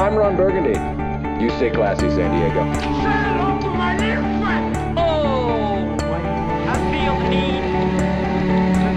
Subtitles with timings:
[0.00, 0.80] I'm Ron Burgundy.
[1.44, 2.60] You stay classy, San Diego.
[4.96, 5.94] Oh,
[6.66, 7.60] I feel the need,
[8.80, 8.88] the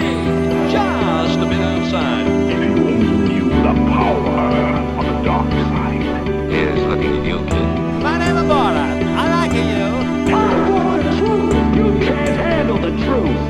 [0.00, 2.26] the just a bit outside.
[2.50, 4.40] If you only knew the power
[4.98, 6.00] of the dark side.
[7.22, 7.36] You.
[8.00, 8.48] My name is.
[8.48, 9.84] I like you.
[10.34, 10.36] I
[10.70, 11.52] want the truth!
[11.76, 13.40] You can't handle the truth!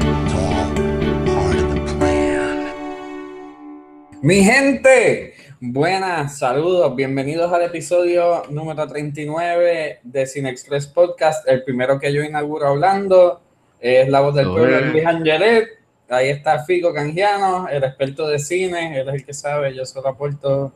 [4.24, 5.31] Mi gente,
[5.64, 12.24] buenas, saludos, bienvenidos al episodio número 39 de Cine Express Podcast, el primero que yo
[12.24, 13.40] inauguro hablando,
[13.78, 14.86] es la voz del pueblo Oye.
[14.86, 15.68] Luis Angelet,
[16.08, 20.08] ahí está Fico Canjiano, el experto de cine, él es el que sabe, yo solo
[20.08, 20.72] aporto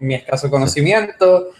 [0.00, 1.50] mi escaso conocimiento,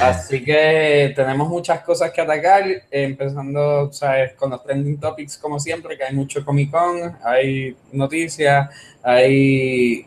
[0.00, 5.98] así que tenemos muchas cosas que atacar, empezando, sabes, con los trending topics como siempre,
[5.98, 8.70] que hay mucho Comic Con, hay noticias,
[9.02, 10.06] hay...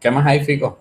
[0.00, 0.78] ¿Qué más hay, Fico?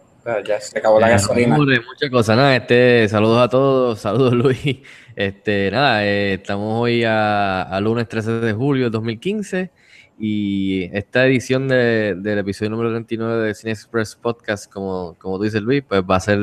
[0.48, 1.56] Ya se acabó la Eh, gasolina.
[1.58, 4.80] muchas cosas, nada, este, saludos a todos, saludos Luis,
[5.16, 9.70] este, nada, eh, estamos hoy a, a lunes 13 de julio de 2015
[10.18, 15.44] y esta edición de- del episodio número 39 de Cine Express Podcast, como, como tú
[15.44, 16.40] dices Luis, pues va a ser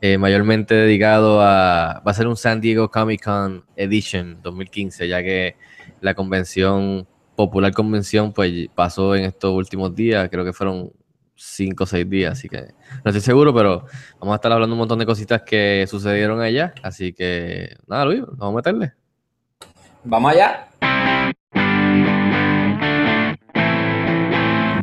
[0.00, 5.20] eh, mayormente dedicado a, va a ser un San Diego Comic Con Edition 2015, ya
[5.20, 5.56] que
[6.00, 10.92] la convención, popular convención, pues pasó en estos últimos días, creo que fueron
[11.36, 13.86] cinco o seis días, así que no estoy seguro, pero
[14.20, 18.22] vamos a estar hablando un montón de cositas que sucedieron allá, así que nada, Luis,
[18.36, 18.92] vamos a meterle.
[20.04, 20.68] Vamos allá.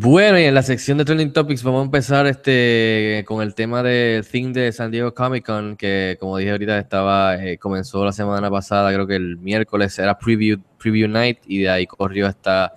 [0.04, 3.84] Bueno, y en la sección de Trending Topics vamos a empezar este con el tema
[3.84, 8.12] del thing de San Diego Comic Con, que como dije ahorita estaba, eh, comenzó la
[8.12, 12.74] semana pasada, creo que el miércoles era preview, preview night, y de ahí corrió hasta,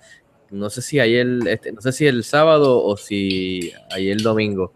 [0.55, 4.73] no sé si ayer, este, no sé si el sábado o si ayer domingo.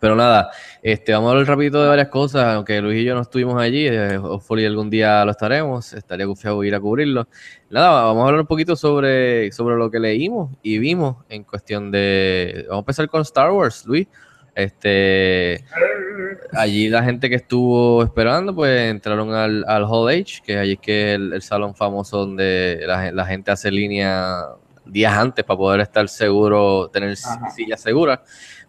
[0.00, 0.50] Pero nada,
[0.82, 3.86] este, vamos a hablar rapidito de varias cosas, aunque Luis y yo no estuvimos allí,
[3.86, 7.26] eh, hopefully algún día lo estaremos, estaría confiado ir a cubrirlo.
[7.70, 11.90] Nada, vamos a hablar un poquito sobre, sobre lo que leímos y vimos en cuestión
[11.90, 12.66] de...
[12.68, 14.06] Vamos a empezar con Star Wars, Luis.
[14.54, 15.64] Este,
[16.52, 20.80] allí la gente que estuvo esperando, pues entraron al, al Hall H, que allí es
[20.80, 24.44] que el, el salón famoso donde la, la gente hace línea
[24.86, 28.20] días antes para poder estar seguro, tener sillas seguras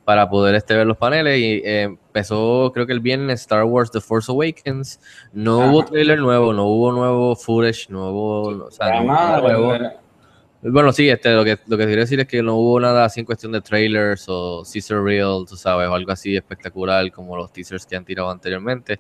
[0.06, 1.40] para poder este, ver los paneles.
[1.40, 5.00] Y eh, empezó, creo que el viernes, Star Wars The Force Awakens.
[5.34, 5.72] No Ajá.
[5.72, 8.66] hubo trailer nuevo, no hubo nuevo footage, no hubo.
[8.66, 9.74] O sea, Nada, nuevo.
[10.62, 13.20] bueno, sí, este, lo que, lo que quería decir es que no hubo nada así
[13.20, 17.52] en cuestión de trailers o teaser reel, tú sabes, o algo así espectacular como los
[17.52, 19.00] teasers que han tirado anteriormente.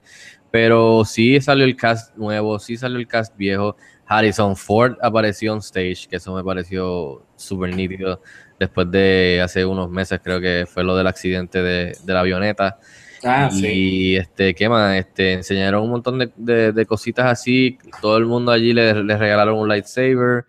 [0.49, 3.75] Pero sí salió el cast nuevo, sí salió el cast viejo.
[4.07, 8.21] Harrison Ford apareció on stage, que eso me pareció súper nítido
[8.59, 12.77] después de hace unos meses, creo que fue lo del accidente de, de la avioneta.
[13.23, 13.67] Ah, sí.
[13.67, 14.95] Y este, ¿qué más?
[14.97, 17.77] Este, enseñaron un montón de, de- de cositas así.
[18.01, 20.45] Todo el mundo allí les les regalaron un lightsaber.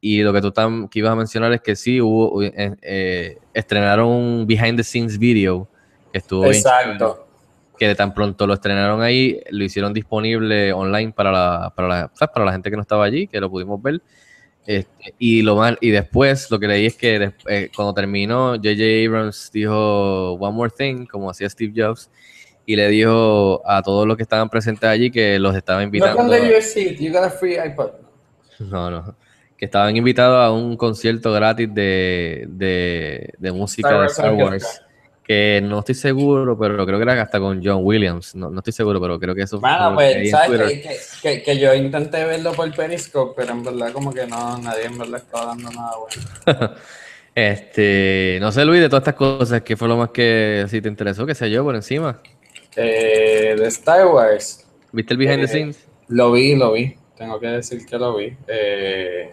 [0.00, 3.38] Y lo que tú tam- que ibas a mencionar es que sí, hubo, eh, eh,
[3.54, 5.68] estrenaron un behind the scenes video
[6.12, 7.26] que estuvo bien Exacto.
[7.78, 12.10] Que de tan pronto lo estrenaron ahí, lo hicieron disponible online para la, para la,
[12.14, 12.32] ¿sabes?
[12.32, 14.00] para la gente que no estaba allí, que lo pudimos ver.
[14.64, 19.06] Este, y lo más, y después lo que leí es que eh, cuando terminó, J.J.
[19.06, 22.10] Abrams dijo One More Thing, como hacía Steve Jobs,
[22.64, 26.22] y le dijo a todos los que estaban presentes allí que los estaba invitando.
[26.60, 27.90] seat, you got a free iPod.
[28.60, 29.16] No, no.
[29.56, 34.34] Que estaban invitados a un concierto gratis de, de, de música Star de Star.
[34.34, 34.81] Wars.
[35.24, 38.34] Que no estoy seguro, pero creo que era hasta con John Williams.
[38.34, 41.42] No, no estoy seguro, pero creo que eso fue Bueno, leí pues, ¿sabes que, que,
[41.42, 45.20] que yo intenté verlo por Periscope, pero en verdad como que no, nadie en verdad
[45.24, 46.74] estaba dando nada bueno.
[47.34, 50.88] Este, no sé, Luis, de todas estas cosas, ¿qué fue lo más que sí te
[50.88, 51.24] interesó?
[51.24, 52.20] ¿Qué sé yo, por encima?
[52.76, 55.88] Eh, de Star Wars, ¿Viste el behind the Eh, scenes?
[56.08, 56.94] lo vi, lo vi.
[57.16, 58.36] Tengo que decir que lo vi.
[58.46, 59.32] Eh,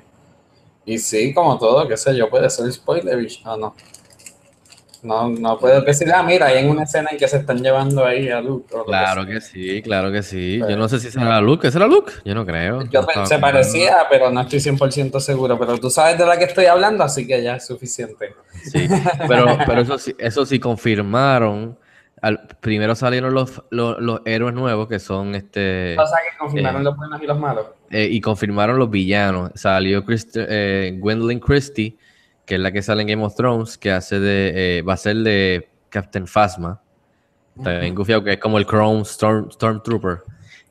[0.85, 3.75] y sí, como todo, qué sé yo, puede ser spoiler o no.
[5.01, 8.03] No, no puedes decir, ah, mira, hay en una escena en que se están llevando
[8.05, 8.67] ahí a Luke.
[8.69, 10.59] que Claro que sí, claro que sí.
[10.59, 11.71] Yo no sé si será Luke.
[11.71, 12.11] ¿Será Luke?
[12.25, 12.83] Yo no creo.
[12.89, 15.57] Yo No se parecía, pero no estoy 100% seguro.
[15.57, 18.33] Pero tú sabes de la que estoy hablando, así que ya es suficiente.
[18.63, 18.87] Sí,
[19.27, 21.77] pero, pero eso sí, eso sí confirmaron.
[22.21, 26.81] al- primero salieron los, los, los héroes nuevos que son este O sea que confirmaron
[26.81, 27.65] eh, los buenos y los malos.
[27.89, 29.51] eh, y confirmaron los villanos.
[29.55, 31.97] Salió Christ- eh, Gwendolyn Christie,
[32.49, 34.97] que es la que sale en Game of Thrones, que hace de eh, va a
[34.97, 36.81] ser de Captain Phasma.
[37.55, 40.23] Está bien gufiado, que es como el Chrome Storm, Stormtrooper.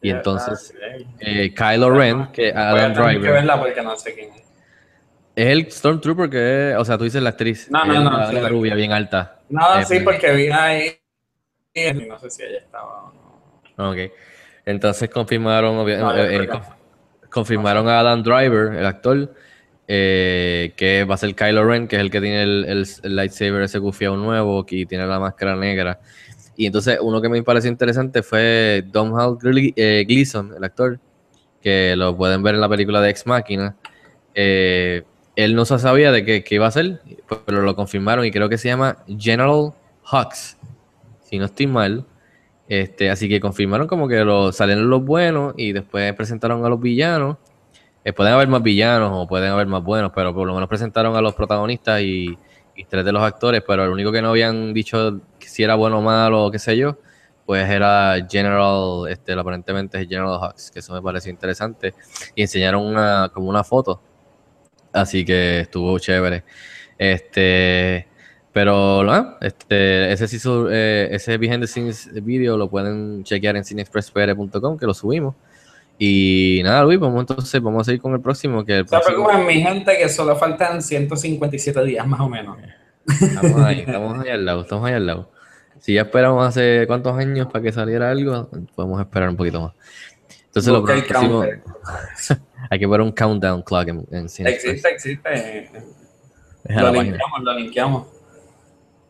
[0.02, 0.74] Y entonces
[1.20, 4.40] eh, Kylo Ren, que a Adam que Driver, porque no sé quién es.
[5.36, 8.10] es el Stormtrooper que, es- o sea, tú dices la actriz, No, no, es no,
[8.18, 9.38] la, sí, la la- rubia bien alta.
[9.48, 10.98] No, Eh, sí, porque vi ahí.
[11.74, 13.12] y No sé si ella estaba o
[13.76, 13.90] no.
[13.90, 13.98] Ok.
[14.66, 16.60] Entonces confirmaron, No, eh, eh, que-
[17.30, 19.32] confirmaron a Adam Driver, el actor,
[19.88, 23.16] eh, que va a ser Kylo Ren, que es el que tiene el, el- el
[23.16, 25.98] lightsaber ese gufiado nuevo, que tiene la máscara negra.
[26.56, 30.98] Y entonces uno que me pareció interesante fue Domhnall Glee- eh, Gleeson, el actor,
[31.62, 33.76] que lo pueden ver en la película de Ex Machina.
[34.34, 35.02] Eh,
[35.36, 37.00] él no se sabía de qué, qué iba a ser,
[37.46, 39.72] pero lo confirmaron y creo que se llama General
[40.12, 40.56] Hux,
[41.22, 42.04] si no estoy mal.
[42.68, 46.80] Este, así que confirmaron como que lo, salieron los buenos y después presentaron a los
[46.80, 47.36] villanos.
[48.08, 51.14] Eh, pueden haber más villanos o pueden haber más buenos, pero por lo menos presentaron
[51.14, 52.38] a los protagonistas y,
[52.88, 56.00] tres de los actores, pero el único que no habían dicho si era bueno o
[56.00, 56.96] malo o qué sé yo,
[57.44, 61.92] pues era General, este, aparentemente es General Hux, que eso me pareció interesante.
[62.34, 64.00] Y enseñaron una, como una foto.
[64.92, 66.44] Así que estuvo chévere.
[66.96, 68.08] Este,
[68.54, 69.02] pero
[69.42, 70.26] este, ese,
[70.70, 75.34] eh, ese behind the scenes video lo pueden chequear en cineexpresspr.com, que lo subimos.
[75.98, 79.04] Y nada, Luis, vamos entonces, vamos a seguir con el próximo, que el No se
[79.04, 82.56] preocupen, mi gente, que solo faltan 157 días más o menos.
[83.20, 85.30] Estamos ahí, estamos ahí al lado, estamos ahí al lado.
[85.80, 89.72] Si ya esperamos hace cuántos años para que saliera algo, podemos esperar un poquito más.
[90.46, 91.42] Entonces, lo Busca el próximo,
[92.70, 94.24] hay que poner un countdown clock en, en.
[94.24, 95.70] Existe, existe.
[96.64, 98.06] Lo linkeamos, lo linkeamos.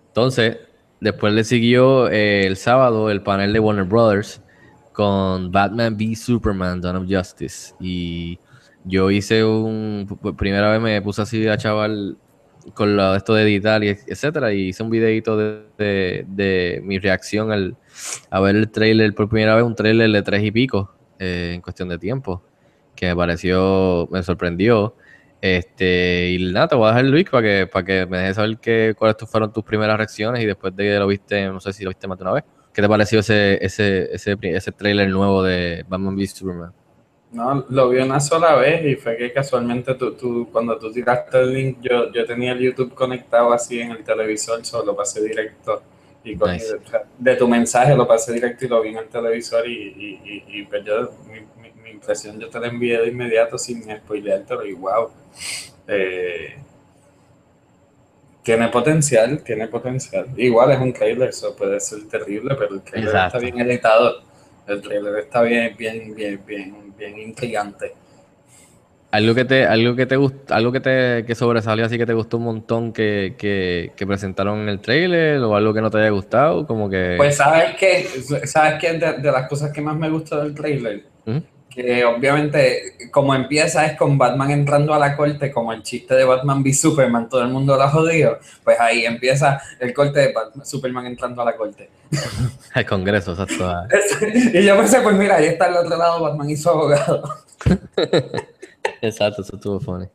[0.08, 0.56] Entonces,
[1.00, 4.40] después le siguió eh, el sábado el panel de Warner Brothers
[4.98, 7.72] con Batman v Superman, Dawn of Justice.
[7.78, 8.36] Y
[8.84, 10.08] yo hice un.
[10.36, 12.18] Primera vez me puse así a chaval
[12.74, 14.52] con lo, esto de editar y etcétera.
[14.52, 17.76] Y hice un videito de, de- mi reacción al,
[18.28, 21.60] a ver el trailer por primera vez, un trailer de tres y pico eh, en
[21.60, 22.42] cuestión de tiempo.
[22.96, 24.96] Que me pareció, me sorprendió.
[25.40, 28.58] Este, y nada, te voy a dejar Luis para que, para que me dejes saber
[28.58, 31.84] qué, cuáles fueron tus primeras reacciones y después de que lo viste, no sé si
[31.84, 32.44] lo viste más de una vez.
[32.72, 36.72] ¿Qué te pareció ese, ese, ese, ese trailer nuevo de Batman v Superman?
[37.30, 41.38] No, lo vi una sola vez y fue que casualmente tú, tú cuando tú tiraste
[41.38, 45.22] el link, yo, yo tenía el YouTube conectado así en el televisor, solo lo pasé
[45.22, 45.82] directo.
[46.24, 46.74] Y Nice.
[46.76, 46.80] de,
[47.18, 50.60] de tu mensaje lo pasé directo y lo vi en el televisor y, y, y,
[50.60, 54.64] y pues yo, mi, mi- mi impresión yo te la envié de inmediato sin spoileártelo
[54.66, 55.10] y wow.
[55.86, 56.56] Eh,
[58.48, 60.26] tiene potencial, tiene potencial.
[60.34, 63.36] Igual es un trailer, eso puede ser terrible, pero el trailer Exacto.
[63.36, 64.22] está bien editado.
[64.66, 67.92] El trailer está bien, bien, bien, bien, bien intrigante.
[69.10, 72.14] Algo que te, algo que te gustó, algo que te que sobresalió así que te
[72.14, 75.98] gustó un montón que, que, que presentaron en el trailer o algo que no te
[75.98, 78.04] haya gustado, como que Pues sabes que,
[78.46, 81.38] sabes que de, de las cosas que más me gustó del trailer, ¿Mm?
[81.70, 86.24] Que obviamente como empieza es con Batman entrando a la corte, como el chiste de
[86.24, 90.32] Batman v Superman, todo el mundo lo ha jodido, pues ahí empieza el corte de
[90.32, 91.90] Batman- Superman entrando a la corte.
[92.74, 93.68] el Congreso, exacto.
[93.68, 93.86] ah.
[94.54, 97.22] y yo pensé, pues mira, ahí está al otro lado Batman y su abogado.
[99.02, 100.06] Exacto, eso estuvo funny.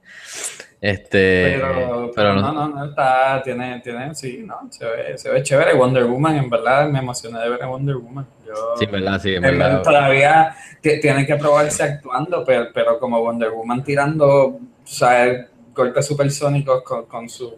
[0.83, 5.41] Este, Pero, pero no, no- no, está, tiene, tiene, sí, no, se ve, se ve
[5.41, 5.74] chévere.
[5.75, 8.27] Wonder Woman, en verdad, me emocioné de ver a Wonder Woman.
[8.45, 13.51] Yo, sí, verdad, sí, en verdad, todavía tiene que probarse actuando, pero, pero como Wonder
[13.51, 17.53] Woman tirando, o sea, golpes supersónicos con, con sus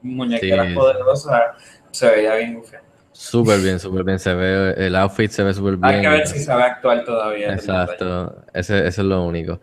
[0.00, 0.74] muñequeras Sí.
[0.74, 1.42] poderosas,
[1.90, 2.86] se veía bien gufiado.
[3.12, 4.18] Súper bien, súper bien.
[4.18, 5.96] Se ve, el outfit se ve súper bien.
[5.96, 7.52] Hay que ver si sabe actuar todavía.
[7.52, 9.60] Exacto, ese, eso es lo único.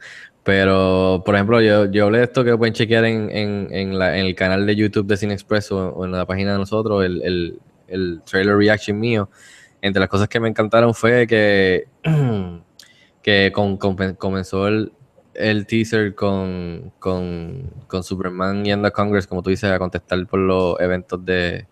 [0.47, 4.17] Pero, por ejemplo, yo, yo hablé de esto que pueden chequear en, en, en, la-
[4.17, 7.21] en el canal de YouTube de Cine Express o, en la página de nosotros, el,
[7.21, 9.29] el, el trailer reaction mío.
[9.81, 11.89] Entre las cosas que me encantaron fue que,
[13.21, 13.75] que con-
[14.15, 14.93] comenzó el,
[15.33, 20.39] el teaser con, con, con Superman yendo a Congress, como tú dices, a contestar por
[20.39, 21.67] los eventos de,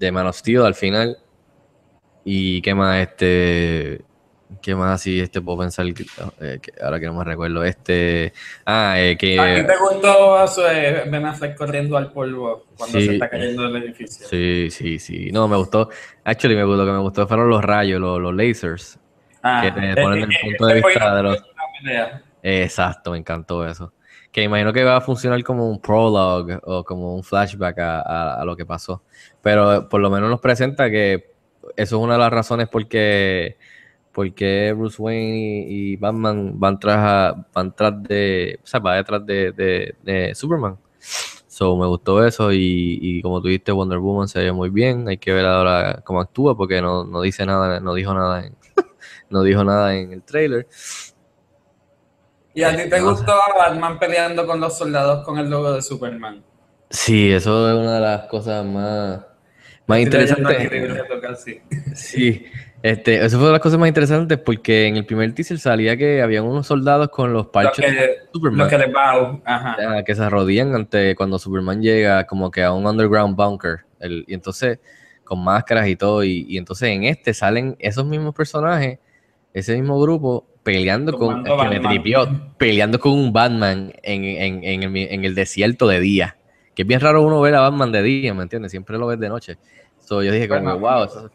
[0.00, 1.18] de Man of Steel al final.
[2.24, 4.02] Y qué más, este.
[4.60, 5.86] ¿Qué más así este puedo pensar?
[5.94, 6.04] que-
[6.40, 7.62] eh, que ahora que no me recuerdo.
[7.64, 8.32] Este.
[8.66, 9.64] Ah, eh, ¿A ti que.
[9.66, 13.06] te gustó eso de Ben Affleck corriendo al polvo cuando Sí.
[13.06, 14.26] se está cayendo del edificio?
[14.26, 15.30] Sí, sí, sí.
[15.32, 15.88] No, me gustó.
[16.24, 18.98] Actually, me, lo que me gustó fueron los rayos, los, los lasers.
[19.42, 21.42] Ah, que te eh, ponen eh, el eh, punto de vista de los.
[22.42, 23.92] Exacto, me encantó eso.
[24.32, 28.40] Que imagino que va a funcionar como un prologue o como un flashback a, a-
[28.40, 29.02] a lo que pasó.
[29.42, 31.30] Pero por lo menos nos presenta que
[31.76, 33.56] eso es una de las razones por qué
[34.12, 38.96] porque Bruce Wayne y, y Batman van tras, a- van tras de, o sea, va
[38.96, 40.78] detrás de, de- de Superman.
[41.48, 45.08] So, me gustó eso y, y como tú dijiste, Wonder Woman se ve muy bien.
[45.08, 48.56] Hay que ver ahora cómo actúa porque no, no dice nada, no dijo nada en,
[49.30, 50.68] no dijo nada en el trailer.
[52.54, 53.24] ¿Y a ti te No sé.
[53.24, 56.44] gustó a Batman peleando con los soldados con el logo de Superman?
[56.90, 59.24] Sí, eso es una de las cosas más.
[59.86, 60.70] Más Estoy leyendo el interesante.
[60.70, 61.60] libro que toca así.
[61.94, 62.46] Sí,
[62.82, 66.22] este, eso fue de las cosas más interesantes porque en el primer teaser salía que
[66.22, 69.40] habían unos soldados con los Lo parches de que, Superman lo que les va.
[69.44, 70.02] Ajá.
[70.04, 73.80] que se arrodillan ante cuando Superman llega como que a un underground bunker.
[73.98, 74.78] El- y entonces,
[75.24, 76.24] con máscaras y todo.
[76.24, 78.98] Y, y entonces en este salen esos mismos personajes,
[79.52, 84.82] ese mismo grupo, peleando con, que me tripió, peleando con un Batman en, en- en
[84.82, 86.36] el, en el desierto de día.
[86.74, 88.70] Que es bien raro uno ver a Batman de día, ¿me entiendes?
[88.70, 89.58] Siempre lo ves de noche.
[89.98, 91.30] So, yo dije como, wow, eso-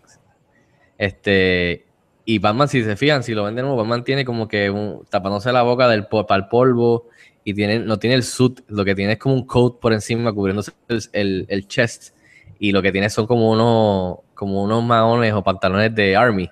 [0.98, 1.86] este,
[2.25, 5.06] y Batman, si se fijan, si lo ven de nuevo, Batman tiene como que un,
[5.10, 7.08] tapándose la boca del para el polvo
[7.44, 10.34] y tiene, no tiene el suit, lo que tiene es como un coat por encima
[10.34, 10.72] cubriéndose
[11.14, 12.16] el, el- chest
[12.60, 16.46] y lo que tiene son como unos, como unos maones o pantalones de army.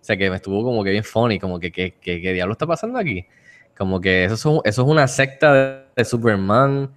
[0.00, 2.52] O sea que me estuvo como que bien funny, como que ¿qué, qué, qué diablo
[2.52, 3.26] está pasando aquí?
[3.76, 6.90] Como que eso, son- eso es una secta de Superman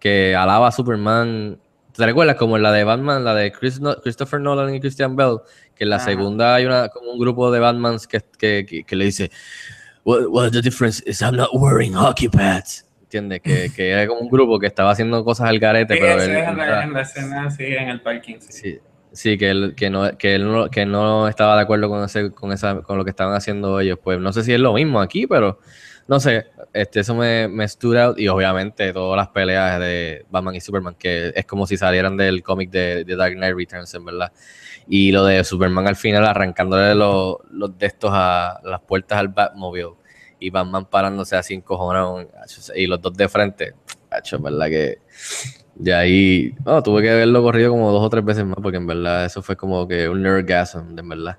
[0.00, 1.58] que alaba a Superman.
[1.96, 5.38] ¿Te recuerdas como la de Batman, la de Chris Christopher Nolan y Christian Bell?
[5.74, 6.04] Que en la Ajá.
[6.06, 9.30] segunda hay una, como un grupo de Batmans que, que, que, que le dice,
[10.04, 12.84] well, well, the difference is I'm not wearing hockey pads.
[13.04, 13.40] ¿Entiendes?
[13.40, 16.30] Que, que era como un grupo que estaba haciendo cosas al garete, Sí, pero ese
[16.32, 18.36] él- es en, la, era- en la escena así en el parking.
[18.40, 18.52] Sí.
[18.52, 18.80] Sí,
[19.12, 22.32] sí, que él, que no, que él no, que no estaba de acuerdo con ese,
[22.32, 23.98] con esa, con lo que estaban haciendo ellos.
[24.02, 25.60] Pues no sé si es lo mismo aquí, pero
[26.08, 28.18] no sé, este, eso me, me stood out.
[28.18, 32.42] Y obviamente todas las peleas de Batman y Superman, que es como si salieran del
[32.42, 34.32] cómic de, Dark Knight Returns, en verdad.
[34.88, 37.38] Y lo de Superman al final arrancándole los,
[37.76, 39.94] de estos a las puertas al Batmobile.
[40.38, 42.28] Y Batman parándose así encojonado.
[42.74, 43.74] Y los dos de frente.
[44.10, 44.98] Hacho, en verdad que.
[45.74, 48.86] De ahí, no, tuve que verlo corrido como dos o tres veces más, porque en
[48.86, 51.38] verdad eso fue como que un nerdgasm, en verdad.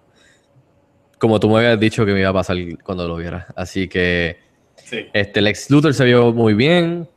[1.17, 3.47] Como tú me habías dicho que me iba a pasar cuando lo viera.
[3.55, 4.46] Así que,
[4.87, 5.09] Sí.
[5.11, 7.09] este, Lex Luthor se vio muy bien.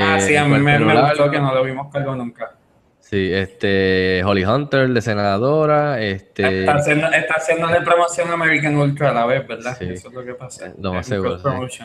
[0.00, 2.52] ah, Eh, sí, a mí me, me gustó que no lo vimos cargo nunca.
[3.00, 9.10] Sí, este, Holly Hunter de senadora, este, Está haciendo, está haciéndole promoción a American Ultra
[9.10, 9.76] a la vez, ¿verdad?
[9.78, 9.86] Sí.
[9.90, 10.72] Eso es lo que pasa.
[10.78, 11.82] Lo más seguro, sí.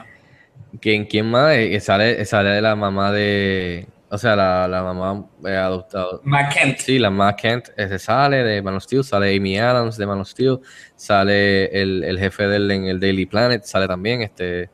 [0.79, 1.55] ¿quién, quién más?
[1.55, 6.19] Eh, sale, sale de la mamá de, o sea, la, la mamá eh, adoptada.
[6.23, 6.79] McKent.
[6.79, 7.69] Sí, la más Kent
[7.99, 10.59] sale de Man of Steel, sale Amy Adams de Man of Steel,
[10.95, 14.69] sale el, el jefe del en el Daily Planet, sale también, este,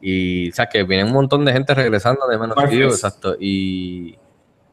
[0.00, 3.36] y o sea que viene un montón de gente regresando de Man of Steel, exacto,
[3.38, 4.16] y,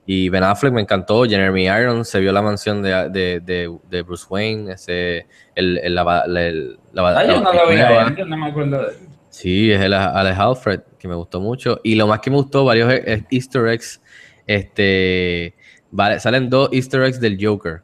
[0.05, 4.01] y Ben Affleck me encantó, Jeremy Irons se vio la mansión de, de, de, de
[4.01, 7.77] Bruce Wayne, ese, el, el, la, la, el- la- Ah, yo no lo vi
[8.17, 8.96] yo no me acuerdo de él.
[9.33, 11.79] Sí, es el Alex Alfred, que me gustó mucho.
[11.83, 13.99] Y lo más que me gustó, varios e- easter eggs.
[14.45, 15.55] Este,
[15.89, 17.81] vale, salen dos easter eggs del Joker.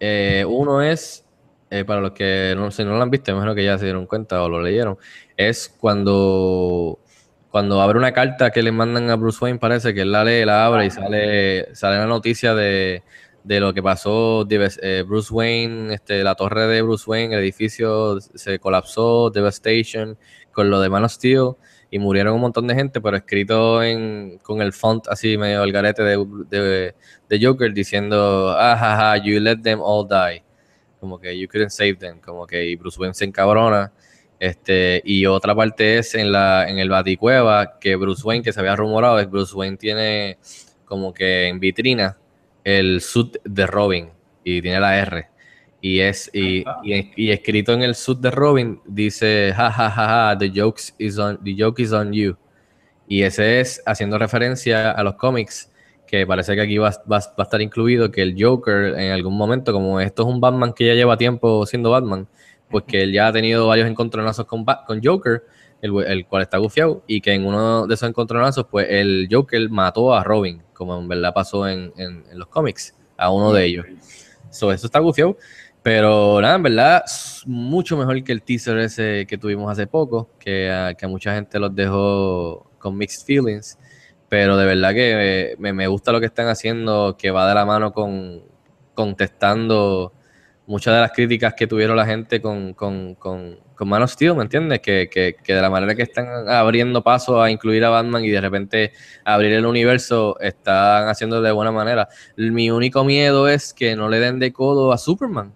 [0.00, 1.24] Eh, uno es,
[1.70, 4.04] eh, para los que no, si no lo han visto, imagino que ya se dieron
[4.06, 4.98] cuenta o lo leyeron,
[5.36, 6.98] es cuando,
[7.50, 10.44] cuando abre una carta que le mandan a Bruce Wayne, parece que él la lee,
[10.44, 13.02] la abre y sale, sale la noticia de,
[13.44, 18.20] de lo que pasó, eh, Bruce Wayne, este, la torre de Bruce Wayne, el edificio
[18.20, 20.18] se colapsó, devastation,
[20.52, 21.06] con lo de Man
[21.90, 25.72] y murieron un montón de gente, pero escrito en, con el font así medio al
[25.72, 26.94] garete de, de,
[27.28, 30.42] de Joker diciendo, ah, ja, ja, you let them all die,
[31.00, 33.92] como que you couldn't save them, como que y Bruce Wayne se encabrona.
[34.38, 38.58] Este, y otra parte es en la en el Baticueva que Bruce Wayne, que se
[38.58, 40.38] había rumorado, es Bruce Wayne tiene
[40.84, 42.18] como que en vitrina
[42.64, 44.10] el suit de Robin
[44.44, 45.31] y tiene la R.
[45.84, 50.06] Y es y, y, y escrito en el suit de Robin dice ja ja ja
[50.30, 52.36] ja the jokes is on the joke is on you.
[53.08, 55.70] Y ese es haciendo referencia a los cómics
[56.06, 59.36] que parece que aquí va, va- va a estar incluido que el Joker en algún
[59.36, 62.28] momento, como esto es un Batman que ya lleva tiempo siendo Batman,
[62.70, 65.42] pues que él ya ha tenido varios encontronazos con, con Joker,
[65.80, 69.68] el, el cual está gufiado, y que en uno de esos encontronazos, pues el Joker
[69.68, 73.64] mató a Robin, como en verdad pasó en, en- en los cómics, a uno de
[73.64, 73.86] ellos.
[74.50, 75.36] So, eso está gufiado.
[75.82, 77.04] Pero nada, en verdad,
[77.46, 81.74] mucho mejor que el teaser ese que tuvimos hace poco, que a, mucha gente los
[81.74, 83.78] dejó con mixed feelings.
[84.28, 87.66] Pero de verdad que me, me gusta lo que están haciendo, que va de la
[87.66, 88.42] mano con
[88.94, 90.12] contestando
[90.66, 94.34] muchas de las críticas que tuvieron la gente con, con, con, con Man of Steel,
[94.34, 94.80] ¿me entiendes?
[94.80, 98.30] Que, que, que de la manera que están abriendo paso a incluir a Batman y
[98.30, 98.92] de repente
[99.24, 102.08] abrir el universo, están haciendo de buena manera.
[102.36, 105.52] Mi único miedo es que no le den de codo a Superman,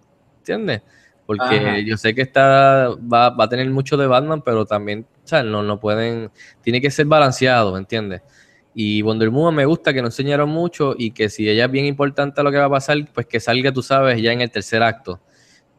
[0.47, 0.81] ¿entiendes?
[1.25, 1.79] Porque Ajá.
[1.79, 5.43] yo sé que está, va, va a tener mucho de Batman, pero también, o sea,
[5.43, 8.21] no, no pueden, tiene que ser balanceado, ¿me entiendes?
[8.73, 11.85] Y Wonder Woman me gusta que nos enseñaron mucho y que si ella es bien
[11.85, 14.51] importante a lo que va a pasar, pues que salga, tú sabes, ya en el
[14.51, 15.19] tercer acto.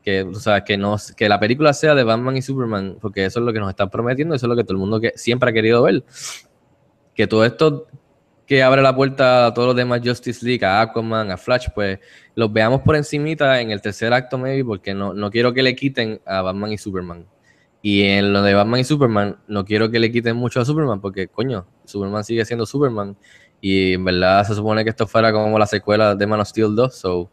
[0.02, 3.38] Que, tú sabes, que, no, que la película sea de Batman y Superman, porque eso
[3.38, 5.50] es lo que nos están prometiendo, eso es lo que todo el mundo que, siempre
[5.50, 6.02] ha querido ver.
[7.14, 7.86] Que todo esto
[8.48, 11.98] que abre la puerta a todos los demás Justice League, a Aquaman, a Flash, pues
[12.34, 15.76] los veamos por encimita en el tercer acto, maybe, porque no, no quiero que le
[15.76, 17.26] quiten a Batman y Superman.
[17.82, 21.02] Y en lo de Batman y Superman, no quiero que le quiten mucho a Superman,
[21.02, 23.18] porque coño, Superman sigue siendo Superman.
[23.60, 26.74] Y en verdad se supone que esto fuera como la secuela de Man of Steel
[26.74, 26.96] 2.
[26.96, 27.30] So,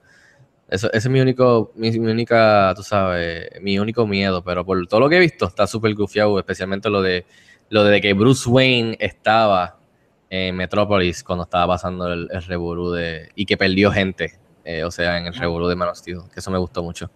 [0.68, 4.44] eso, ese es mi único, mi, única, tú sabes, mi único miedo.
[4.44, 7.26] Pero por todo lo que he visto, está súper gufiado, especialmente lo de
[7.70, 9.80] lo de que Bruce Wayne estaba
[10.30, 13.30] en Metropolis cuando estaba pasando el, el revolú de.
[13.36, 14.34] y que perdió gente.
[14.66, 17.12] eh, o sea, en el revolú de Man of Steel, que eso me gustó mucho.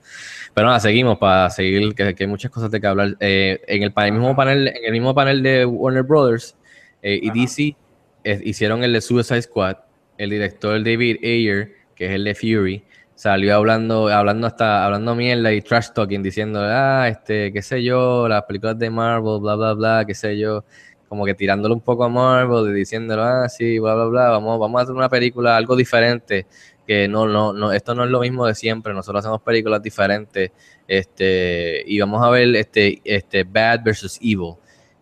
[0.53, 3.15] Pero nada, seguimos para seguir, que, que hay muchas cosas de que hablar.
[3.19, 6.55] Eh, en, el, mismo panel, en el mismo panel de Warner Brothers
[7.01, 7.31] eh, y.
[7.31, 7.75] DC
[8.23, 9.77] eh, hicieron el de Suicide Squad.
[10.17, 12.83] El director David Ayer, que es el de Fury,
[13.15, 18.27] salió hablando, hablando hasta, hablando mierda y trash talking, diciendo, ah, este, qué sé yo,
[18.27, 20.65] las películas de Marvel, bla, bla, bla, qué sé yo,
[21.09, 24.59] como que tirándole un poco a Marvel y diciéndolo, ah, sí, bla, bla, bla, vamos,
[24.59, 26.45] vamos a hacer una película, algo diferente,
[26.87, 30.51] que no, no, no, esto no es lo mismo de siempre, nosotros hacemos películas diferentes,
[30.87, 34.53] este, y vamos a ver este, este Bad versus Evil.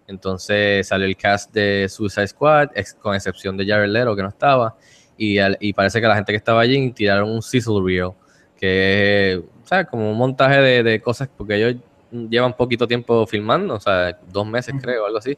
[0.07, 4.29] Entonces salió el cast de Suicide Squad, ex- con excepción de Jared Leto, que no
[4.29, 4.75] estaba,
[5.17, 8.11] y, al- y parece que la gente que estaba allí tiraron un sizzle reel,
[8.57, 11.75] que es, o sea, como un montaje de, de cosas, porque ellos
[12.11, 15.37] llevan poquito tiempo filmando, o sea, dos meses creo, algo así,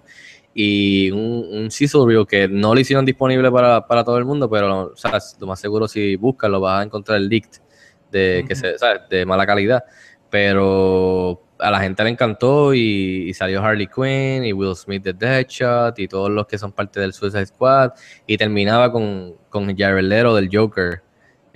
[0.53, 4.49] y un, un sizzle reel que no lo hicieron disponible para, para todo el mundo,
[4.49, 7.61] pero o sea, lo más seguro si buscas lo vas a encontrar el leaked
[8.11, 8.61] de, que Ujú.
[8.61, 9.01] se, ¿sabes?
[9.09, 9.83] de mala calidad,
[10.29, 15.13] pero a la gente le encantó y, y salió Harley Quinn y Will Smith de
[15.13, 17.91] Deadshot y todos los que son parte del Suicide Squad
[18.25, 21.03] y terminaba con, con Jared Leto del Joker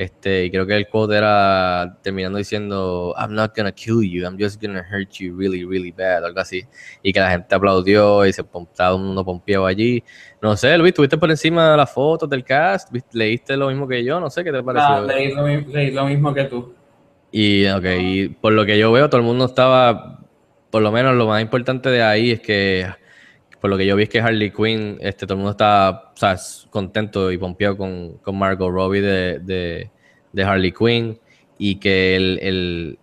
[0.03, 4.37] este y creo que el quote era terminando diciendo I'm not gonna kill you I'm
[4.39, 6.63] just gonna hurt you really really bad algo así.
[7.01, 10.03] Y que la gente aplaudió y se estaba un mundo pompeado allí.
[10.41, 13.87] No sé Luis tuviste por encima de las fotos del cast ¿Viste- leíste lo mismo
[13.87, 16.43] que yo no sé qué te pareció Ah, leí, lo, mi- leí lo mismo que
[16.45, 16.73] tú.
[17.31, 20.19] y, ok, y por lo que yo veo, todo el mundo estaba,
[20.69, 22.85] por lo menos lo más importante de ahí es que,
[23.59, 26.17] por lo que yo vi es que Harley Quinn, este, todo el mundo estaba o
[26.17, 26.35] sea,
[26.69, 29.89] contento y pompeado con, con Margot Robbie de, de,
[30.33, 31.17] de Harley Quinn
[31.57, 32.99] y que el, el-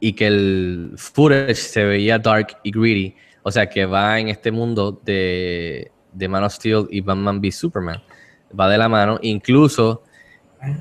[0.00, 4.50] y que el footage se veía dark y gritty, o sea que va en este
[4.52, 8.00] mundo de, de Man of Steel y Batman v Superman,
[8.58, 10.02] va de la mano, incluso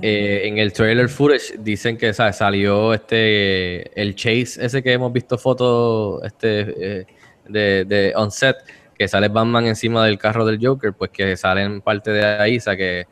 [0.02, 5.38] eh, en el trailer footage dicen que salió este el chase ese que hemos visto
[5.38, 7.06] fotos este eh,
[7.48, 8.56] de, de on set
[8.98, 12.62] que sale Batman encima del carro del Joker pues que salen parte de ahí o
[12.62, 13.06] sea que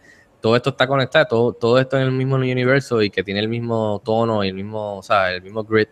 [0.45, 3.47] todo esto está conectado todo, todo esto en el mismo universo y que tiene el
[3.47, 5.89] mismo tono y el mismo o sea, el mismo grit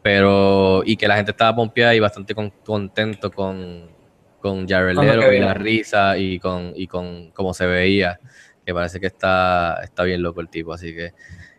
[0.00, 3.90] pero y que la gente estaba pompeada y bastante con- contento con
[4.40, 8.18] con Jared Leto y la risa y con y con cómo se veía
[8.64, 11.12] que parece que está, está bien loco el tipo, así que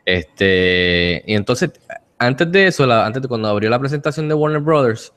[0.06, 1.72] este y entonces
[2.18, 5.14] antes de eso, la- antes de cuando abrió la presentación de Warner Brothers,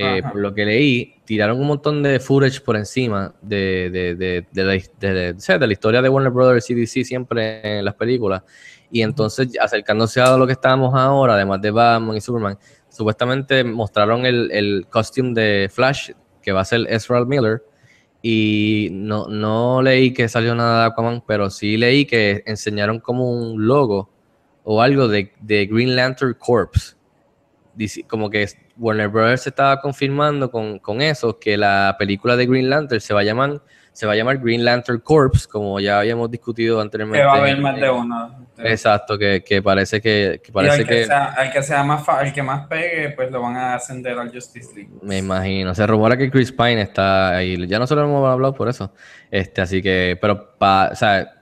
[0.00, 4.46] eh, por lo que leí, tiraron un montón de footage por encima de, de, de,
[4.52, 8.44] de la, historia de Warner Brothers y DC siempre en las películas.
[8.92, 12.56] Y entonces, acercándose a lo que estábamos ahora, además de Batman y Superman,
[12.88, 17.64] supuestamente mostraron el, el costume de Flash, que va a ser Ezra Miller,
[18.22, 23.32] y no, no leí que salió nada de Aquaman, pero sí leí que enseñaron como
[23.32, 24.10] un logo
[24.62, 26.96] o algo de, de Green Lantern Corps.
[28.06, 28.46] Como que
[28.78, 33.20] Warner Brothers estaba confirmando con, con eso que la película de Green Lantern se va
[33.20, 33.60] a llamar
[33.98, 37.20] se va a llamar Green Lantern Corps, como ya habíamos discutido anteriormente.
[37.20, 38.46] Que va a haber más de uno.
[38.58, 41.82] Exacto, que, que parece que, que Y parece al que, que sea, al que sea
[41.82, 44.90] más al que más pegue, pues lo van a ascender al Justice League.
[45.02, 45.74] Me imagino.
[45.74, 47.66] Se rumora que Chris Pine está ahí.
[47.66, 48.92] Ya nosotros hemos hablado por eso.
[49.32, 51.34] Este, así que, pero pa, o sea,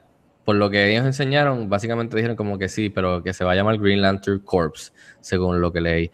[0.43, 3.55] por lo que ellos enseñaron, básicamente dijeron como que sí, pero que se va a
[3.55, 6.11] llamar Green Lantern Corps, según lo que leí.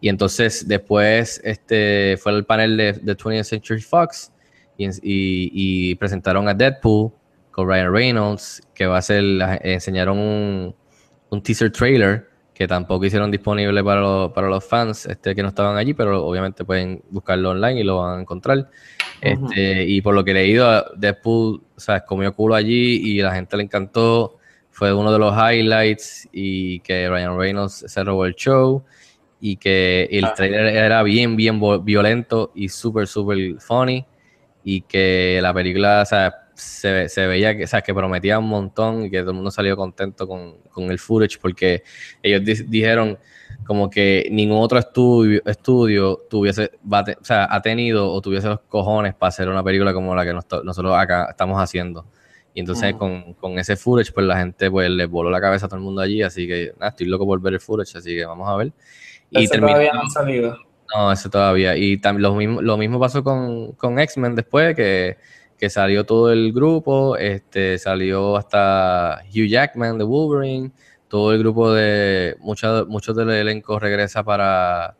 [0.00, 4.32] Y entonces después este, fue el panel de, de 20th Century Fox
[4.76, 7.10] y, y- y presentaron a Deadpool
[7.50, 9.24] con Ryan Reynolds, que va a ser,
[9.62, 10.74] enseñaron un,
[11.30, 15.48] un teaser trailer que tampoco hicieron disponible para, los- para los fans este, que no
[15.48, 18.70] estaban allí, pero obviamente pueden buscarlo online y lo van a encontrar.
[19.20, 23.34] Este, y por lo que he leído, Deadpool o sea, comió culo allí y la
[23.34, 24.36] gente le encantó.
[24.70, 28.84] Fue uno de los highlights y que Ryan Reynolds se robó el show
[29.40, 30.34] y que el Ah.
[30.34, 34.04] trailer era bien, bien violento y súper, súper funny
[34.64, 38.48] y que la película, o sea, se, se veía que, o sea, que prometía un
[38.48, 41.84] montón y que todo el mundo salió contento con, con el footage porque
[42.22, 43.16] ellos di- dijeron
[43.64, 49.14] como que ningún otro estudio, estudio tuviese, o sea, ha tenido o tuviese los cojones
[49.14, 52.06] para hacer una película como la que nos nosotros acá estamos haciendo.
[52.54, 52.98] Y entonces Ujú.
[52.98, 55.84] con, con ese footage, pues la gente pues le voló la cabeza a todo el
[55.84, 58.56] mundo allí, así que nada, estoy loco por ver el footage, así que vamos a
[58.56, 58.72] ver.
[59.30, 60.58] Y Ese terminó- todavía no ha salido.
[60.94, 61.76] no, ese todavía.
[61.76, 65.18] Y también lo mismo, lo mismo pasó con, con X-Men después, que,
[65.58, 70.72] que salió todo el grupo, este, salió hasta Hugh Jackman de Wolverine,
[71.08, 74.96] todo el grupo de, muchos muchos del elenco regresa para,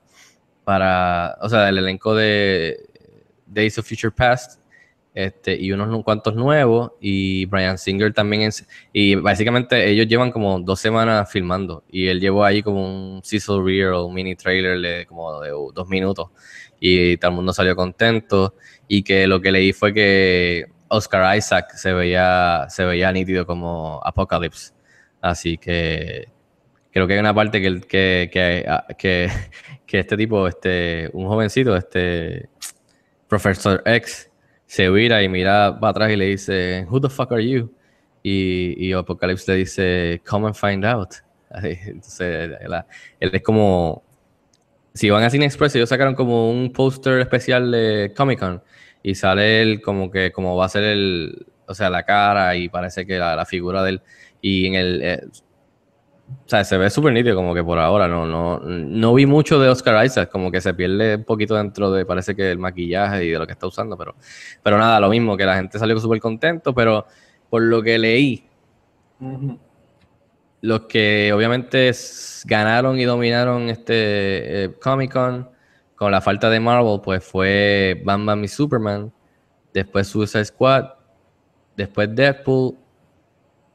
[0.64, 2.79] para, o sea, el elenco de
[3.47, 4.58] Days of Future Past,
[5.18, 8.52] este, y unos cuantos nuevos, y Brian Singer también,
[8.92, 13.61] y básicamente ellos llevan como dos semanas filmando, y él llevó ahí como un sizzle
[13.64, 16.28] reel un mini trailer de como de dos minutos,
[16.78, 18.54] y todo el mundo salió contento,
[18.87, 24.00] y que lo que leí fue que Oscar Isaac se veía, se veía nítido como
[24.04, 24.72] Apocalypse,
[25.20, 26.28] así que
[26.92, 29.28] creo que hay una parte que, que, que, ah, que,
[29.85, 32.48] que este tipo, este, un jovencito, este
[33.26, 34.28] Professor X,
[34.68, 37.74] se vira y mira para atrás y le dice, Who the fuck are you?
[38.22, 41.14] Y, y Apocalypse le dice, Come and find out.
[41.62, 44.04] Entonces, él es como.
[44.92, 48.62] Si van a Cine Express, ellos sacaron como un póster especial de Comic Con
[49.02, 52.68] y sale él como que como va a ser el, o sea, la cara y
[52.68, 54.02] parece que la, la figura de él
[54.40, 55.20] y en el, eh,
[56.29, 59.59] o sea, se ve súper nítido como que por ahora, no, no, no vi mucho
[59.61, 63.25] de Oscar Isaac, como que se pierde un poquito dentro de, parece que el maquillaje
[63.25, 64.14] y de lo que está usando, pero,
[64.62, 67.07] pero nada, lo mismo, que la gente salió súper contento, pero
[67.51, 68.47] por lo que leí,
[70.61, 71.91] los que obviamente
[72.45, 75.49] ganaron y dominaron este eh, Comic Con
[75.99, 79.12] con la falta de Marvel, pues fue Batman y Superman,
[79.75, 80.91] después Suicide Squad,
[81.77, 82.77] después Deadpool,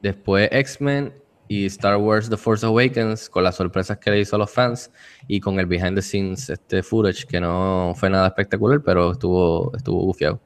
[0.02, 1.14] después X-Men
[1.54, 4.92] y Star Wars The Force Awakens con las sorpresas que le hizo a los fans
[5.28, 9.72] y con el behind the scenes este footage que no fue nada espectacular, pero estuvo
[9.76, 10.42] estuvo bufiado.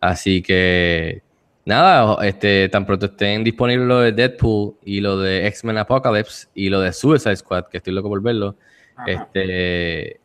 [0.00, 1.22] Así que
[1.64, 6.68] nada, este tan pronto estén disponibles lo de Deadpool y lo de X-Men Apocalypse y
[6.68, 8.56] lo de Suicide Squad, que estoy loco por verlo.
[8.96, 9.10] Ajá.
[9.10, 10.20] Este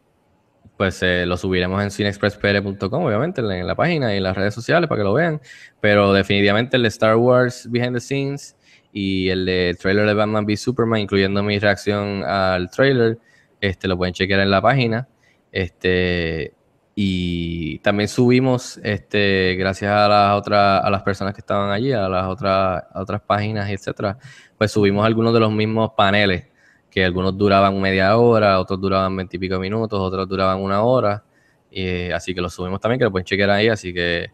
[0.75, 4.87] pues eh, lo subiremos en cinexpresspr.com, obviamente, en la, página y en las redes sociales
[4.87, 5.41] para que lo vean.
[5.81, 8.55] Pero definitivamente el de Star Wars Behind the Scenes
[8.91, 13.17] y el de trailer de Batman v Superman, incluyendo mi reacción al trailer,
[13.61, 15.07] este, lo pueden chequear en la página.
[15.51, 16.53] Este,
[16.95, 22.09] y también subimos, este, gracias a las otras, a las personas que estaban allí, a
[22.09, 24.17] las otras, otras páginas, etcétera,
[24.57, 26.47] pues subimos algunos de los mismos paneles
[26.91, 31.23] que algunos duraban media hora, otros duraban veintipico minutos, otros duraban una hora.
[31.71, 33.67] y, así que los subimos también, que lo pueden chequear ahí.
[33.67, 34.31] Así que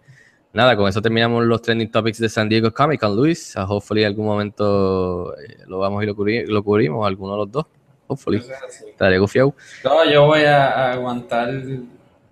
[0.56, 3.56] nada, con eso terminamos los trending topics de San Diego Comic Con, Luis.
[3.56, 7.38] Uh, hopefully en algún momento eh, lo vamos y lo, cubri- lo cubrimos, alguno de
[7.40, 7.66] los dos.
[8.08, 8.42] Hopefully.
[8.90, 9.56] Estaré gufiado.
[9.84, 11.50] No, yo voy a, a aguantar.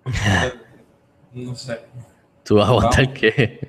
[1.32, 1.80] No sé.
[2.44, 3.18] ¿Tú vas a aguantar Vamos.
[3.18, 3.32] qué?
[3.34, 3.66] eh,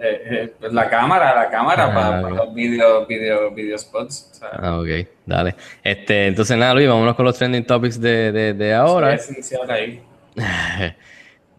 [0.00, 4.30] eh, la cámara, la cámara Ah, para, los video, video, video spots.
[4.30, 5.56] O sea, Ah, ok, dale.
[5.82, 9.14] Este, entonces nada, Luis, vámonos con los trending topics de, de, de ahora.
[9.14, 10.00] es esencial ahí.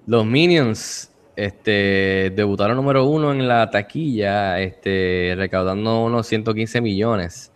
[0.08, 1.09] Los Minions
[1.40, 7.52] este, debutaron número uno en la taquilla, este, recaudando unos 115 millones.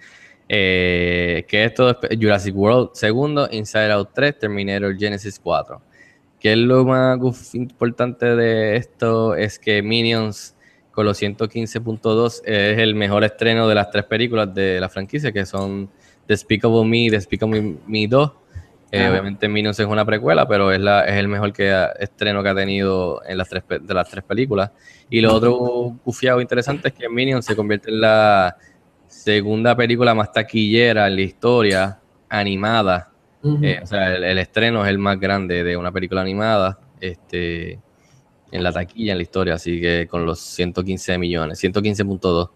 [0.47, 5.81] Eh, que esto es Jurassic World segundo, Inside Out 3, Terminator Genesis 4.
[6.39, 9.35] ¿Qué es lo más importante de esto?
[9.35, 10.55] Es que Minions
[10.91, 15.45] con los 115.2 es el mejor estreno de las tres películas de la franquicia, que
[15.45, 15.89] son
[16.27, 18.31] Despicable Me Despicable Me 2.
[18.95, 22.43] Eh, obviamente Minions es una precuela, pero es, la, es el mejor que ha- estreno
[22.43, 24.71] que ha tenido en las tres, de las tres películas.
[25.09, 28.55] Y lo otro bufiado interesante es que Minions se convierte en la
[29.07, 33.09] segunda película más taquillera en la historia animada.
[33.63, 37.79] Eh, o sea, el, el estreno es el más grande de una película animada este,
[38.51, 39.55] en la taquilla, en la historia.
[39.55, 42.49] Así que con los 115 millones, 115.2.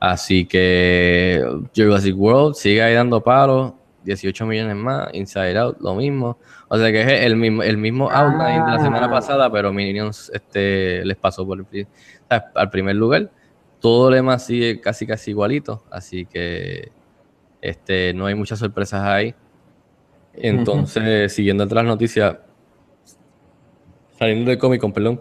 [0.00, 1.44] Así que
[1.76, 3.74] Jurassic World sigue ahí dando palos,
[4.04, 6.38] 18 millones más, Inside Out lo mismo.
[6.68, 9.10] O sea que es el mismo, el mismo outline de la semana Ah.
[9.10, 11.86] pasada, pero Minions este, les pasó por el,
[12.28, 13.30] al primer lugar.
[13.80, 16.92] Todo lo demás sigue casi casi igualito, así que
[17.60, 19.34] este, no hay muchas sorpresas ahí.
[20.34, 22.36] Entonces, siguiendo entre las noticias,
[24.18, 25.20] saliendo de Comic Con, perdón,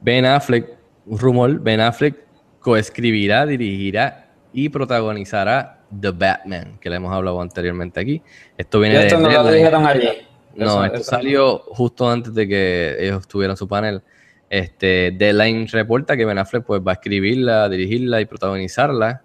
[0.00, 0.68] Ben Affleck,
[1.06, 2.16] un rumor, Ben Affleck
[2.60, 8.22] coescribirá, dirigirá y protagonizará The Batman, que le hemos hablado anteriormente aquí.
[8.56, 10.08] Esto viene esto de no lo dijeron allí.
[10.54, 14.02] No, Eso- esto eso- salió justo antes de que ellos tuvieran su panel.
[14.48, 19.22] Este, Deadline reporta que Ben Affleck pues, va a escribirla, dirigirla y protagonizarla.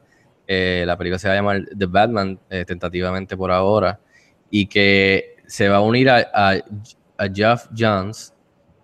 [0.48, 4.00] Eh, la película se va a llamar The Batman, eh, tentativamente por ahora,
[4.50, 6.52] y que se va a unir a, a,
[7.18, 8.34] a Jeff Johns,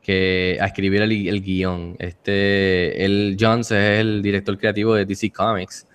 [0.01, 1.95] que, a escribir el, el guion.
[1.99, 5.85] Este, el Jones es el director creativo de DC Comics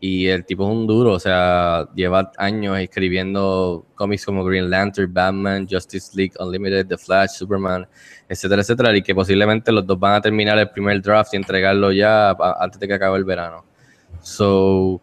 [0.00, 5.12] y el tipo es un duro, o sea, lleva años escribiendo cómics como Green Lantern,
[5.12, 7.86] Batman, Justice League Unlimited, The Flash, Superman,
[8.28, 11.92] etcétera, etcétera, y que posiblemente los dos van a terminar el primer draft y entregarlo
[11.92, 13.64] ya antes de que acabe el verano.
[14.20, 15.00] So,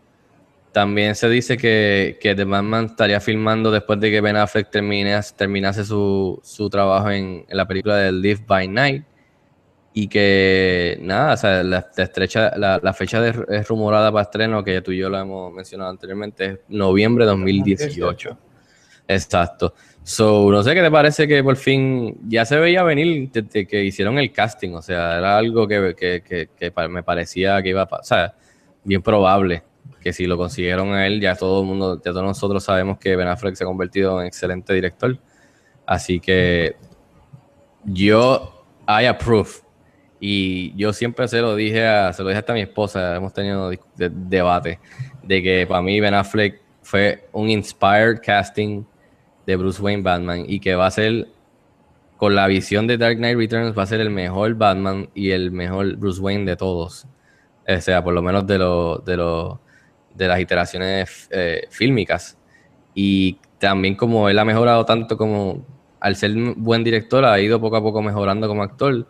[0.71, 5.85] también se dice que, que The Batman estaría filmando después de que Ben Affleck terminase
[5.85, 9.03] su, su trabajo en, en la película de Live by Night.
[9.95, 14.63] Y que nada, o sea, la, estrecha, la, la fecha de, es rumorada para estreno,
[14.63, 18.37] que tú y yo lo hemos mencionado anteriormente, es noviembre de 2018.
[19.07, 19.73] Exacto.
[20.01, 23.83] So, no sé qué te parece que por fin ya se veía venir desde que
[23.83, 27.87] hicieron el casting, o sea, era algo que, que- que- me parecía que iba a
[27.87, 28.35] pasar,
[28.83, 29.63] bien probable
[30.01, 33.15] que si lo consiguieron a él, ya todo el mundo, ya todos nosotros sabemos que
[33.15, 35.17] Ben Affleck se ha convertido en excelente director.
[35.85, 36.75] Así que
[37.85, 39.49] yo, I approve.
[40.25, 43.33] Y yo siempre se lo dije a, se lo dije hasta a mi esposa, hemos
[43.33, 44.79] tenido dis- de- debate,
[45.21, 48.85] de que para mí Ben Affleck fue un inspired casting
[49.45, 51.27] de Bruce Wayne Batman y que va a ser,
[52.15, 55.51] con la visión de Dark Knight Returns, va a ser el mejor Batman y el
[55.51, 57.05] mejor Bruce Wayne de todos.
[57.67, 59.59] O sea, por lo menos de, lo, de, lo-
[60.15, 62.37] de las iteraciones eh, fílmicas.
[62.95, 65.65] Y también como él ha mejorado tanto como
[65.99, 69.05] al ser buen director, ha ido poco a poco mejorando como actor,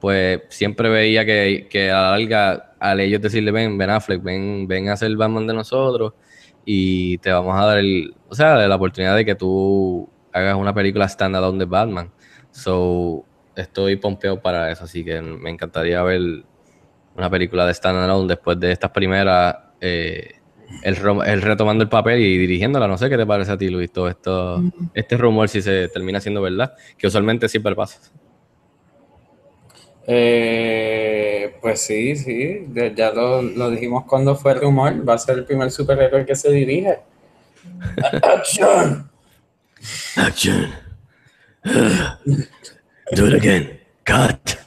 [0.00, 4.66] pues siempre veía que, que a la larga, al ellos decirle, ven, Ben Affleck, ven,
[4.68, 6.12] ven a ser el Batman de nosotros
[6.64, 10.74] y te vamos a dar el, o sea, la oportunidad de que tú hagas una
[10.74, 12.12] película standalone de Batman.
[12.50, 16.44] So, estoy pompeado para eso, así que me encantaría ver
[17.16, 20.32] una película de standalone después de estas primeras, eh,
[20.82, 20.96] él
[21.42, 22.88] retomando el papel y dirigiéndola.
[22.88, 26.20] No sé qué te parece a ti, Luis, todo esto, este rumor si se termina
[26.20, 28.00] siendo verdad, que usualmente siempre pasa.
[30.08, 35.18] Eh, pues sí, sí, de- ya lo, lo dijimos cuando fue el rumor, va a
[35.18, 37.00] ser el primer superhéroe que se dirige.
[38.22, 39.10] ¡Action!
[40.16, 40.72] Action.
[43.12, 43.80] Do it again.
[44.04, 44.58] Cut.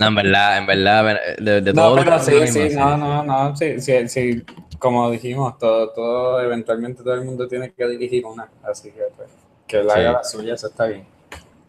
[0.00, 2.76] No, en verdad, en verdad, de, de No, todo pero sí, sí, sí.
[2.76, 4.42] no, no, no, sí, sí, sí,
[4.78, 9.28] como dijimos, todo, todo, eventualmente todo el mundo tiene que dirigir una, así que pues,
[9.66, 9.88] que Sí.
[9.90, 11.04] haga la suya, eso está bien.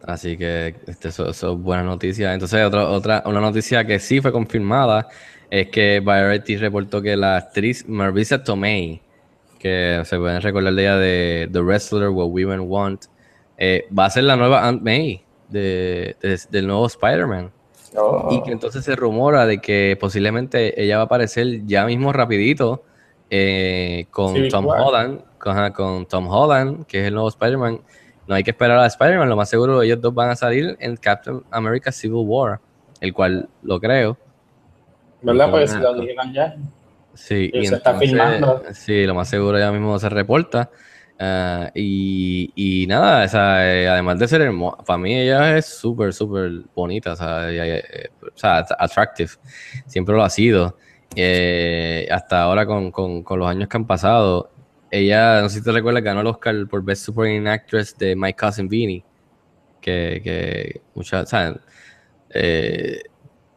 [0.06, 2.34] Así que este, eso, eso es buena noticia.
[2.34, 5.08] Entonces, otra, otra, una noticia que sí fue confirmada
[5.50, 9.00] es que Variety reportó que la actriz Marisa Tomei,
[9.58, 13.04] que se pueden recordar de ella de The Wrestler, What Women Want,
[13.56, 17.50] eh, va a ser la nueva Aunt May de, de- del nuevo Spider-Man.
[17.96, 22.12] Oh, Y que entonces se rumora de que posiblemente ella va a aparecer ya mismo
[22.12, 22.82] rapidito
[23.30, 24.80] eh, con Tom War.
[24.82, 27.80] Holland, con, con Tom Holland, que es el nuevo Spider-Man.
[28.26, 30.96] No hay que esperar a Spider-Man, lo más seguro ellos dos van a salir en
[30.96, 32.60] Captain America Civil War,
[33.00, 34.16] el cual lo creo.
[35.22, 35.50] ¿Verdad?
[35.50, 36.56] Pues si lo dijeron ya.
[37.14, 38.62] Sí, Y se está filmando.
[38.72, 40.70] Sí, lo más seguro ya mismo se reporta.
[41.18, 45.66] Ah, y, y nada, o sea, eh, además de ser hermosa, para mí ella es
[45.66, 49.30] súper, súper bonita, o sea, ella, eh, o sea, at- attractive,
[49.86, 50.76] siempre lo ha sido.
[51.14, 54.50] Eh, hasta ahora con, con- con los años que han pasado,
[54.94, 58.32] ella, no sé si te recuerdas, ganó el Oscar por Best Supporting Actress de My
[58.32, 59.04] Cousin Vinny,
[59.80, 61.60] que, que muchas, ¿saben?
[62.30, 63.02] Eh,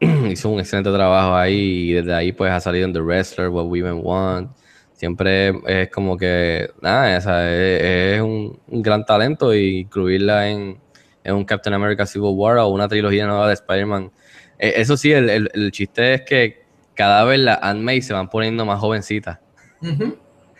[0.00, 3.66] hizo un excelente trabajo ahí y desde ahí pues ha salido en The Wrestler, What
[3.66, 4.50] Women Want.
[4.94, 10.80] Siempre es como que, nada, es, un, gran talento y incluirla en,
[11.22, 14.10] en un Captain America Civil War o una trilogía nueva de Spider-Man.
[14.58, 18.28] Eh, eso sí, el, el- chiste es que cada vez las Aunt May se van
[18.28, 19.38] poniendo más jovencitas,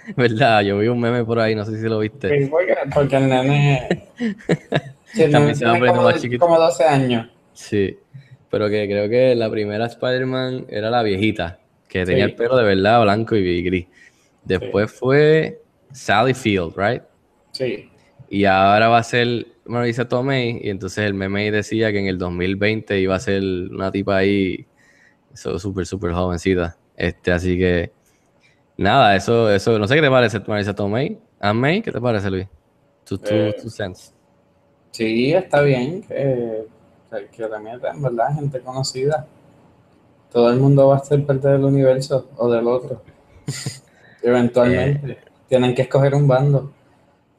[0.17, 0.63] ¿verdad?
[0.63, 2.29] Yo vi un meme por ahí, no sé si lo viste.
[2.45, 3.89] Sí, porque, porque el nene,
[5.13, 6.45] sí, el También nene se va tiene como, más chiquito.
[6.47, 7.29] como 12 años.
[7.53, 7.99] Sí,
[8.51, 12.31] pero que creo que la primera Spider-Man era la viejita, que tenía Sí.
[12.31, 13.87] el pelo de verdad blanco y gris.
[14.45, 15.61] Después fue
[15.93, 17.03] Sally Field, ¿right?
[17.53, 17.91] Sí.
[18.31, 22.19] Y ahora va a ser Marisa Tomei, y entonces el meme decía que en el
[22.19, 24.67] 2020 iba a ser una tipa ahí
[25.35, 26.77] so- súper, súper jovencita.
[26.97, 27.91] Este, así que,
[28.79, 31.19] nada, eso, eso, no sé qué te parece Marisa Tomei.
[31.41, 31.83] ¿A May?
[31.83, 32.49] ¿Qué te parece, Luis?
[33.05, 34.13] Tu, tu, Eh, sense.
[34.93, 36.67] Sí, está bien que,
[37.11, 38.35] que, que le metan, ¿verdad?
[38.35, 39.27] Gente conocida.
[40.31, 43.03] Todo el mundo va a ser parte del universo o del otro.
[44.23, 45.19] Eventualmente.
[45.49, 46.75] Tienen que escoger un bando.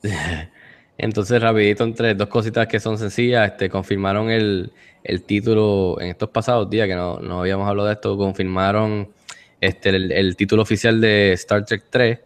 [0.97, 4.73] Entonces, rapidito, entre dos cositas que son sencillas, este, confirmaron el,
[5.03, 9.13] el título en estos pasados días, que no, no habíamos hablado de esto, confirmaron
[9.61, 12.19] este, el, el título oficial de Star Trek 3,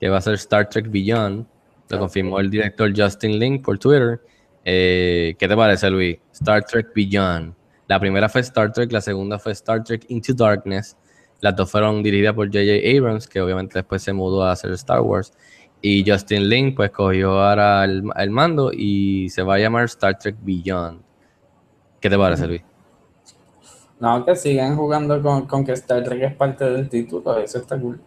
[0.00, 1.46] que va a ser Star Trek Beyond.
[1.88, 4.20] Lo confirmó el director Justin Lin por Twitter.
[4.64, 6.18] Eh, ¿Qué te parece, Luis?
[6.32, 7.54] Star Trek Beyond.
[7.88, 10.96] La primera fue Star Trek, la segunda fue Star Trek Into Darkness.
[11.40, 12.96] Las dos fueron dirigidas por J.J.
[12.96, 15.32] Abrams, que obviamente después se mudó a hacer Star Wars.
[15.82, 20.18] Y Justin Lin, pues cogió ahora el, el mando y se va a llamar Star
[20.18, 21.00] Trek Beyond.
[22.00, 22.62] ¿Qué te parece, Luis?
[24.00, 27.78] No, que sigan jugando con, con que Star Trek es parte del título, eso está
[27.78, 28.00] cool.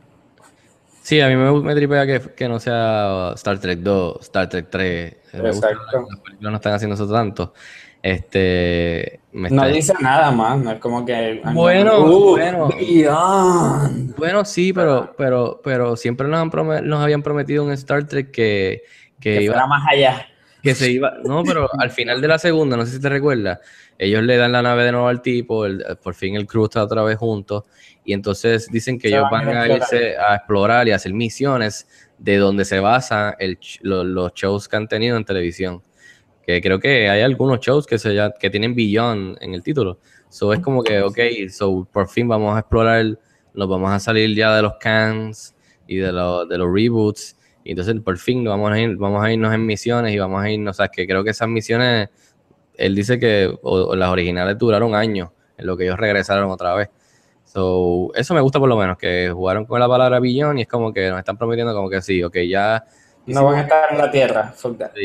[1.03, 4.67] Sí, a mí me, me tripea que, que no sea Star Trek 2, Star Trek
[4.69, 5.15] 3.
[5.33, 6.07] Me gusta que Exacto.
[6.09, 7.53] Las películas no están haciendo eso tanto.
[8.01, 11.41] Este, me No está- dice nada más, no es como que.
[11.53, 12.69] Bueno, Uh, bueno.
[12.69, 14.15] Beyond.
[14.15, 18.31] Bueno, sí, pero, pero, pero siempre nos, han prome- nos habían prometido en Star Trek
[18.31, 18.83] que,
[19.19, 20.25] que Que iba, fuera más allá.
[20.63, 21.13] Que se iba.
[21.23, 23.59] No, pero al final de la segunda, no sé si te recuerdas,
[23.97, 26.83] ellos le dan la nave de nuevo al tipo, el- por fin el crew está
[26.83, 27.63] otra vez juntos,
[28.03, 31.13] y entonces dicen que Se ellos van a van irse a explorar y a hacer
[31.13, 35.83] misiones de donde se basan el, lo- los shows que han tenido en televisión.
[36.45, 39.99] Que creo que hay algunos shows que, se ya, que tienen Beyond en el título.
[40.29, 43.17] So es como que, ok, so por fin vamos a explorar,
[43.53, 45.55] nos vamos a salir ya de los cans
[45.87, 47.37] y de, los de los reboots.
[47.63, 50.49] Y entonces por fin vamos a, ir, vamos a irnos en misiones y vamos a
[50.49, 52.09] irnos, o sea, que creo que esas misiones,
[52.75, 56.75] él dice que o- o las originales duraron años, en lo que ellos regresaron otra
[56.75, 56.89] vez.
[57.45, 60.67] So, eso me gusta por lo menos, que jugaron con la palabra billón y es
[60.67, 62.83] como que nos están prometiendo como que sí, ok, ya
[63.25, 64.53] No van a estar en la tierra.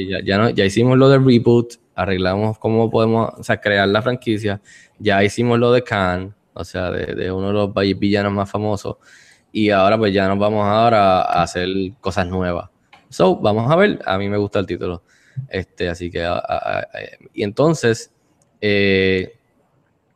[0.09, 4.03] Ya, ya, no- ya hicimos lo del reboot, arreglamos cómo podemos o sea, crear la
[4.03, 4.61] franquicia,
[4.99, 8.51] ya hicimos lo de Khan, o sea, de, de uno de los vi- villanos más
[8.51, 8.97] famosos,
[9.53, 11.69] y ahora pues ya nos vamos ahora a hacer
[12.01, 12.71] cosas nuevas.
[13.09, 15.03] So, vamos a ver, a mí me gusta el título.
[15.49, 16.29] Este, así que,
[17.33, 18.13] y entonces,
[18.61, 19.39] eh,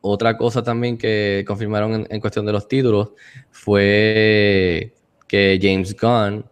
[0.01, 3.13] otra cosa también que confirmaron en, cuestión de los títulos
[3.51, 4.93] fue
[5.29, 6.45] que James Gunn,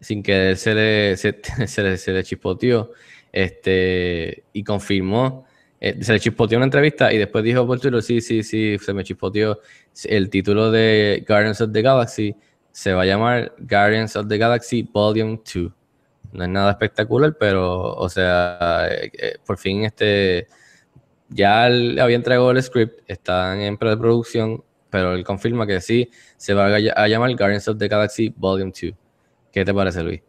[0.00, 2.92] sin que se le, se, se le, se le chispoteó,
[3.32, 5.46] este, y confirmó,
[5.80, 8.92] eh, se le chispoteó una entrevista y después dijo por Twitter, sí, sí, sí, se
[8.92, 9.60] me chispoteó,
[10.04, 12.34] el título de Guardians of the Galaxy
[12.72, 15.72] se va a llamar Guardians of the Galaxy Volume 2.
[16.32, 20.46] No es nada espectacular, pero, o sea, eh, eh, por fin este
[21.30, 26.54] ya le había entregado el script, están en preproducción, pero él confirma que sí, se
[26.54, 28.92] va a, a llamar Guardians of the Galaxy Volume 2.
[29.52, 30.27] ¿Qué te parece, Luis?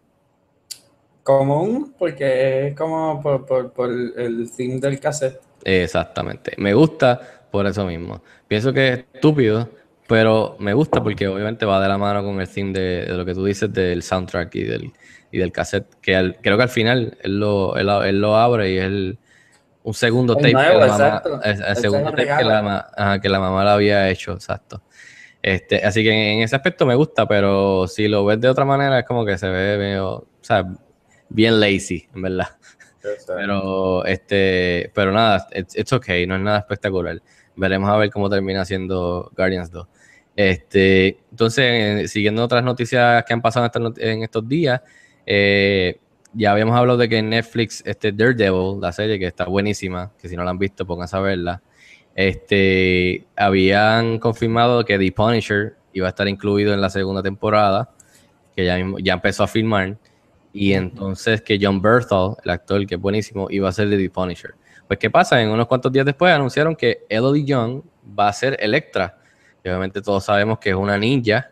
[1.38, 5.40] Común, porque es como por, por, por el theme del cassette.
[5.64, 6.54] Exactamente.
[6.58, 8.24] Me gusta por eso mismo.
[8.48, 9.70] Pienso que es estúpido,
[10.08, 13.26] pero me gusta porque obviamente va de la mano con el theme de, de lo
[13.26, 14.92] que tú dices del soundtrack y del,
[15.32, 18.72] y del cassette, que al- creo que al final él lo, él, él lo abre
[18.72, 19.20] y es el-
[19.84, 23.22] un segundo El tape nuevo, que la mamá, el segundo tape que la, ma- ajá,
[23.22, 24.82] que la mamá lo había hecho, exacto.
[25.44, 28.98] Este, así que en ese aspecto me gusta, pero si lo ves de otra manera
[29.00, 30.66] es como que se ve medio, o sea,
[31.30, 32.50] bien lazy, en verdad.
[33.28, 37.22] Pero, este, pero nada, it's, it's okay, no es nada espectacular.
[37.56, 39.88] Veremos a ver cómo termina siendo Guardians 2.
[40.36, 44.82] Este, entonces, siguiendo otras noticias que han pasado en, estos días,
[45.26, 46.00] eh,
[46.34, 50.30] ya habíamos hablado de que en Netflix, este Daredevil, la serie que está buenísima, que
[50.30, 51.62] si no la han visto, pónganse a verla.
[52.16, 57.92] Este, habían confirmado que The Punisher iba a estar incluido en la segunda temporada,
[58.56, 59.98] que ya, ya empezó a filmar.
[60.52, 64.10] Y entonces que John Berthal, el actor que es buenísimo, iba a ser de The
[64.10, 64.56] Punisher.
[64.88, 65.40] Pues, ¿qué pasa?
[65.42, 67.84] En unos cuantos días después anunciaron que Elodie Young
[68.18, 69.20] va a ser Electra.
[69.64, 71.52] Y obviamente todos sabemos que es una ninja.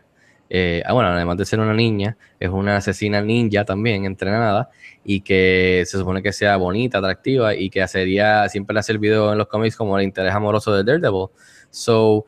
[0.50, 4.70] eh, ah, bueno, además de ser una niña, es una asesina ninja también, entrenada.
[5.04, 7.54] Y que se supone que sea bonita, atractiva.
[7.54, 10.82] Y que sería, siempre le ha servido en los cómics como el interés amoroso de
[10.82, 11.28] Daredevil.
[11.70, 12.26] So,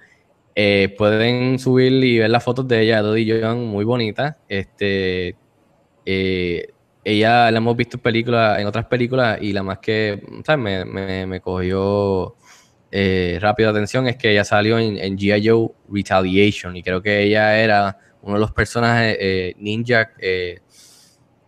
[0.54, 4.38] eh, pueden subir y ver las fotos de ella, Elodie Young, muy bonita.
[4.48, 5.34] Este,
[6.04, 6.68] eh,
[7.04, 10.62] ella la hemos visto en películas, en otras películas, y la más que ¿sabes?
[10.62, 12.36] Me, me, me cogió
[12.92, 15.48] eh, rápida atención es que ella salió en, en G.I.
[15.48, 20.60] Joe Retaliation, y creo que ella era uno de los personajes eh, ninja, eh,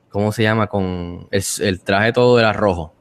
[0.09, 0.69] ¿cómo se llama?
[0.69, 2.95] Con el, el traje todo era rojo.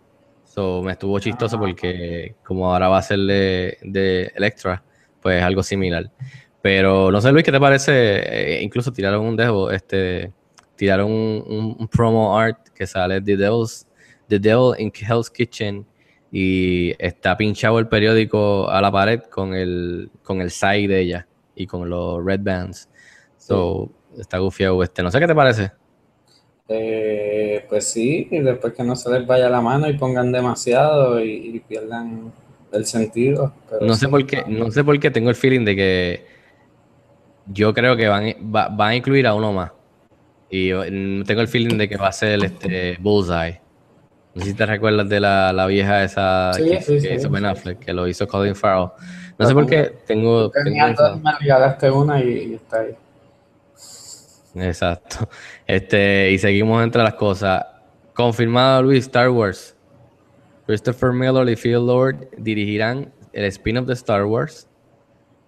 [0.46, 4.84] So, me estuvo chistoso porque como ahora va a ser de, de Electra,
[5.22, 6.12] pues algo similar.
[6.62, 8.60] Pero no sé, Luis, ¿qué te parece?
[8.62, 10.32] Incluso tiraron un dejo, este,
[10.82, 13.86] tiraron un, un- un promo art que sale The Devil's,
[14.28, 15.86] The Devil in Hell's Kitchen
[16.32, 21.28] y está pinchado el periódico a la pared con el, con el side de ella
[21.56, 22.90] y con los red bands.
[23.38, 25.04] So, está gufiado este.
[25.04, 25.72] No sé qué te parece.
[26.68, 31.24] Eh, pues sí, y después que no se les vaya la mano y pongan demasiado
[31.24, 32.32] y, y pierdan
[32.72, 33.54] el sentido.
[33.70, 36.26] pero No sé por qué, no sé por qué tengo el feeling de que
[37.54, 38.24] yo creo que van,
[38.56, 39.72] va- van a incluir a uno más.
[40.52, 43.62] Y yo, tengo el feeling de que va a ser este Bullseye.
[44.36, 47.08] No sé si te recuerdas de la, la vieja esa Sí, que, sí, que sí,
[47.16, 47.46] hizo Ben.
[47.46, 48.90] Affleck, que lo hizo Colin Farrell.
[49.38, 50.50] No sé por qué tengo...
[50.52, 52.96] tengo Tenía dos, me regalaste una y, y está ahí.
[54.56, 55.30] Exacto.
[55.68, 57.66] Este, y seguimos entre las cosas.
[58.14, 59.74] Confirmado Luis, Star Wars.
[60.66, 64.68] Christopher Miller y Phil Lord dirigirán el spin-off de Star Wars,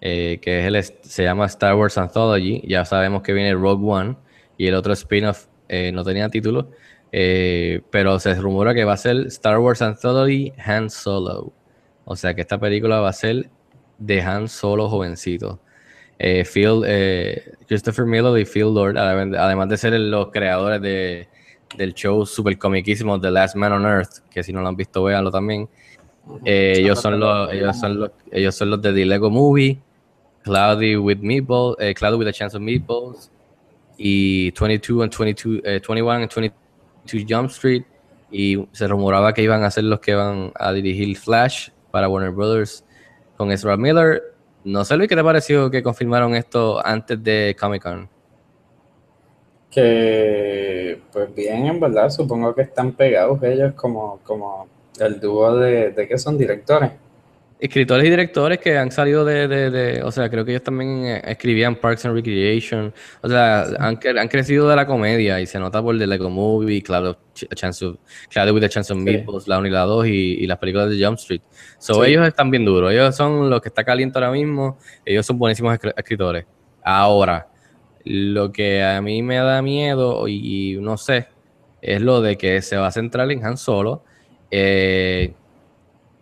[0.00, 2.62] eh, que es el, se llama Star Wars Anthology.
[2.66, 4.16] Ya sabemos que viene Rogue One
[4.56, 6.70] y el otro spin-off eh, no tenía título,
[7.12, 11.52] eh, pero se rumora que va a ser Star Wars Anthology Han Solo.
[12.04, 13.48] O sea que esta película va a ser
[13.98, 15.60] de Han Solo jovencito.
[16.18, 16.82] Eh, Phil,
[17.66, 21.28] Christopher Miller y Phil Lord, adem- además de ser los creadores de,
[21.76, 25.02] del show super comiquísimo The Last Man on Earth, que si no lo han visto,
[25.02, 25.68] véanlo también.
[26.44, 29.78] Eh, ellos, son los, ellos, son los, ellos son los de The Lego Movie,
[30.42, 33.30] Cloudy with Meatballs, eh, Cloudy with a Chance of Meatballs,
[33.96, 37.84] y 22 and 22, eh, 21 and 22 Jump Street.
[38.30, 42.32] Y se rumoraba que iban a ser los que van a dirigir Flash para Warner
[42.32, 42.84] Brothers
[43.36, 44.22] con Ezra Miller.
[44.64, 48.08] No sé, Luis, ¿qué te pareció que confirmaron esto antes de Comic Con?
[49.70, 54.66] Que, pues bien, en verdad, supongo que están pegados ellos como, como
[54.98, 56.92] el dúo de, de que son directores.
[57.60, 61.06] Escritores y directores que han salido de, de- de- o sea, creo que ellos también
[61.06, 62.92] eh, escribían Parks and Recreation,
[63.22, 66.28] o sea, han, cre- han crecido de la comedia y se nota por The Lego
[66.28, 67.96] Movie, a Chance of-
[68.30, 69.04] Cloudy with a Chance of Sí.
[69.04, 71.40] Meatballs, la 1 y la 2 y, y las películas de Jump Street.
[71.78, 72.10] So, Sí.
[72.10, 74.76] ellos están bien duros, ellos son los que está caliente ahora mismo,
[75.06, 76.44] ellos son buenísimos escri- escritores.
[76.82, 77.48] Ahora,
[78.04, 81.28] lo que a mí me da miedo y, y no sé,
[81.80, 84.02] es lo de que se va a centrar en Han Solo.
[84.50, 85.32] eh,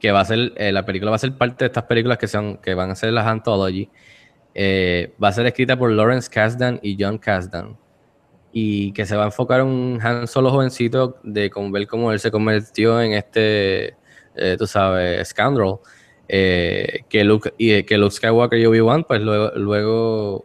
[0.02, 2.26] que va a ser, eh, la película va a ser parte de estas películas que,
[2.26, 3.88] son, que van a ser las Anthology.
[4.52, 7.78] Eh, va a ser escrita por Lawrence Kasdan y John Kasdan.
[8.52, 12.10] Y que se va a enfocar en un Han Solo jovencito de cómo ver cómo
[12.10, 13.94] él se convirtió en este,
[14.34, 15.76] eh, tú sabes, Scoundrel.
[16.26, 20.44] Eh, que, Luke, y, eh, que Luke Skywalker y Obi-Wan, pues luego, luego,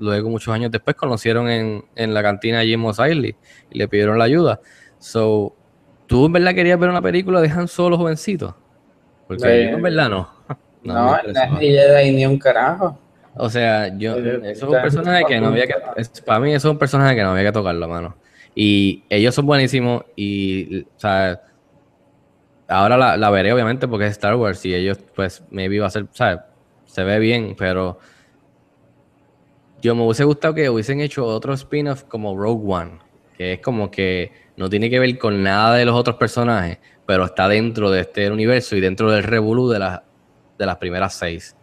[0.00, 3.36] luego, muchos años después, conocieron en, en la cantina allí en Mos y
[3.70, 4.60] le pidieron la ayuda.
[4.98, 5.54] So,
[6.08, 8.56] ¿tú en verdad querías ver una película de Han Solo jovencito?
[9.30, 10.28] Porque Eh, yo en verdad no.
[10.82, 12.00] No, No, me no, interesaba.
[12.00, 12.98] es ni un carajo.
[13.36, 16.52] O sea, yo, Eh, eso es un personaje que no había que, es- para mí
[16.52, 18.16] eso es un personaje que no había que tocarlo, mano.
[18.54, 21.40] Y ellos son buenísimos y, o sea,
[22.66, 25.90] ahora la, la veré obviamente porque es Star Wars y ellos, pues, maybe va a
[25.90, 26.46] ser, sea,
[26.86, 27.98] se ve bien, pero
[29.82, 32.98] yo me hubiese gustado que hubiesen hecho otro spin-off como Rogue One,
[33.36, 36.78] que es como que no tiene que ver con nada de los otros personajes,
[37.10, 40.00] pero está dentro de este universo y dentro del revolú de las,
[40.56, 41.56] de las primeras seis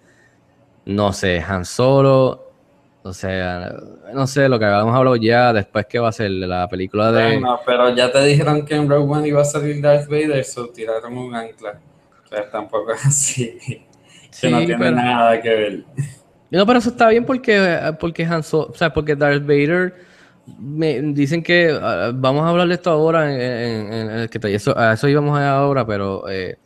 [0.84, 2.52] no sé, Han Solo,
[3.02, 3.74] o sea,
[4.14, 7.24] no sé, lo que habíamos hablado ya después que va a ser la película de...
[7.40, 10.68] Bueno, pero ya te dijeron que en Rogue One iba a salir Darth Vader, so
[10.68, 11.80] tiraron un ancla.
[12.26, 13.58] O sea, tampoco es así.
[14.30, 15.84] Sí, que no tiene pero- nada que ver.
[16.52, 19.96] No, pero eso está bien porque, porque Han Solo, o sea, porque Darth Vader,
[20.60, 24.40] me dicen que, ah, vamos a hablar de esto ahora, en, en- en- en- que
[24.40, 26.58] te- eso, a eso íbamos a ahora, pero eh,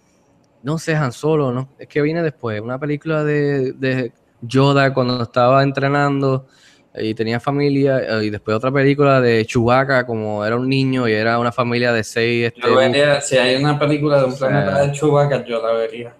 [0.63, 1.69] no sé, Han Solo, ¿no?
[1.79, 6.47] Es que viene después, una película de, de Yoda cuando estaba entrenando
[6.93, 11.13] y tenía familia, eh, y después otra película de Chewbacca como era un niño y
[11.13, 12.47] era una familia de seis.
[12.47, 15.61] Este, Yo vería, si hay una película de un O sea, planeta de Chewbacca, yo
[15.65, 16.15] la vería.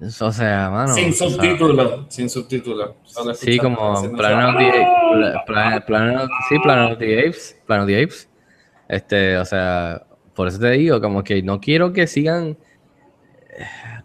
[0.00, 0.92] O sea, mano.
[0.92, 2.90] sin o sea, subtítulos, sin subtítulos.
[3.34, 8.28] Sí, como Planet of the Planet sí, Planet of the Apes, Planet of the Apes.
[8.88, 12.58] Este, o sea, por eso te digo, como que no quiero que sigan,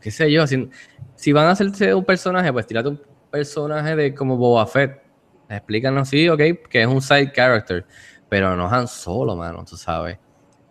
[0.01, 0.69] qué sé yo, si,
[1.15, 5.01] si van a hacerse un personaje, pues tírate un personaje de como Boba Fett.
[5.49, 7.85] Explícanos, sí, ok, que es un side character,
[8.29, 10.17] pero no Han Solo, mano, tú sabes.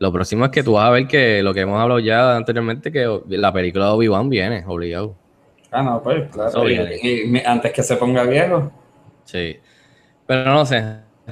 [0.00, 2.90] Lo próximo es que tú vas a ver que lo que hemos hablado ya anteriormente,
[2.90, 5.14] que la película de Obi-Wan viene, obligado.
[5.70, 6.68] Ah, no, pues claro.
[6.68, 8.72] Y, y antes que se ponga viejo.
[9.24, 9.58] Sí.
[10.26, 10.82] Pero no sé,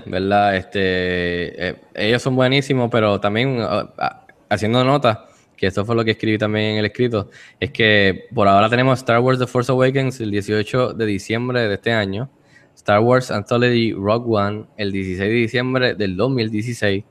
[0.05, 0.55] ¿verdad?
[0.55, 6.05] Este, eh, ellos son buenísimos, pero también ah, ah, haciendo nota, que eso fue lo
[6.05, 9.73] que escribí también en el escrito, es que por ahora tenemos Star Wars The Force
[9.73, 12.29] Awakens el 18 de diciembre de este año,
[12.75, 17.05] Star Wars Anthology Rogue One el 16 de diciembre del 2016,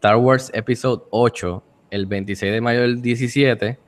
[0.00, 3.78] Star Wars Episode 8 el 26 de mayo del 17,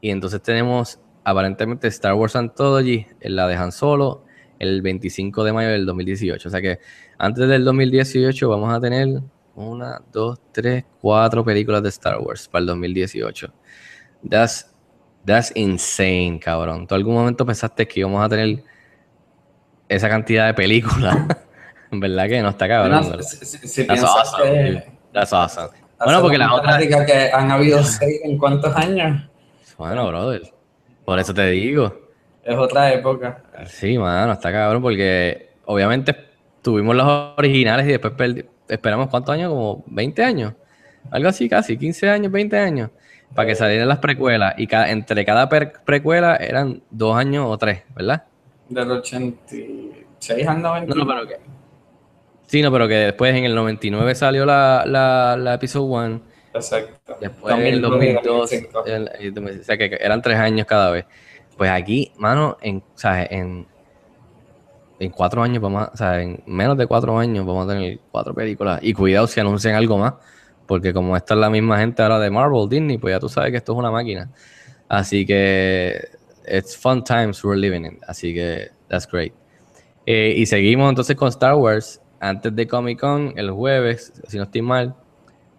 [0.00, 4.22] y entonces tenemos aparentemente Star Wars Anthology, la de Han Solo,
[4.60, 6.48] el 25 de mayo del 2018.
[6.48, 6.78] O sea que
[7.18, 9.08] antes del 2018 vamos a tener
[9.56, 13.52] una, dos, tres, cuatro películas de Star Wars para el 2018.
[14.30, 14.70] That's,
[15.24, 16.86] that's insane, cabrón.
[16.86, 18.62] ¿Tú algún momento pensaste que íbamos a tener
[19.88, 21.16] esa cantidad de películas?
[21.90, 23.00] Verdad que no está cabrón.
[23.02, 23.24] No, ¿verdad?
[23.24, 24.95] si, si- si That's piensas awesome, que- dude.
[25.16, 25.68] That's awesome.
[26.04, 29.22] Bueno, porque las otras- matemática que han habido seis en cuántos años.
[29.78, 30.42] Bueno, brother.
[31.06, 31.94] Por eso te digo.
[32.44, 33.42] Es otra época.
[33.66, 36.14] Sí, mano, está cabrón porque obviamente
[36.60, 38.14] tuvimos los originales y después
[38.68, 40.52] esperamos cuántos años, como 20 años,
[41.10, 42.90] algo así casi, 15 años, 20 años,
[43.34, 47.82] para que salieran las precuelas y ca- entre cada precuela eran dos años o tres,
[47.94, 48.24] ¿verdad?
[48.68, 50.94] Del 86 al 90.
[50.94, 51.55] No, no, pero que...
[52.46, 56.22] Sí, no, pero que después en el 99 salió la, la, la episode 1,
[56.54, 57.16] Exacto.
[57.20, 58.52] después en el 2002,
[58.86, 61.04] el- el- o sea que eran tres años cada vez.
[61.56, 63.66] Pues aquí, mano, en, o sea, en,
[64.98, 67.98] en cuatro años, vamos a- o sea, en menos de cuatro años vamos a tener
[68.10, 68.78] cuatro películas.
[68.82, 70.14] Y cuidado si anuncian algo más,
[70.66, 73.50] porque como esta es la misma gente ahora de Marvel, Disney, pues ya tú sabes
[73.50, 74.30] que esto es una máquina.
[74.88, 76.00] Así que
[76.46, 77.98] it's fun times we're living in.
[78.06, 79.32] Así que that's great.
[80.06, 82.00] Eh, y seguimos entonces con Star Wars.
[82.20, 84.94] Antes de Comic Con, el jueves, si no estoy mal,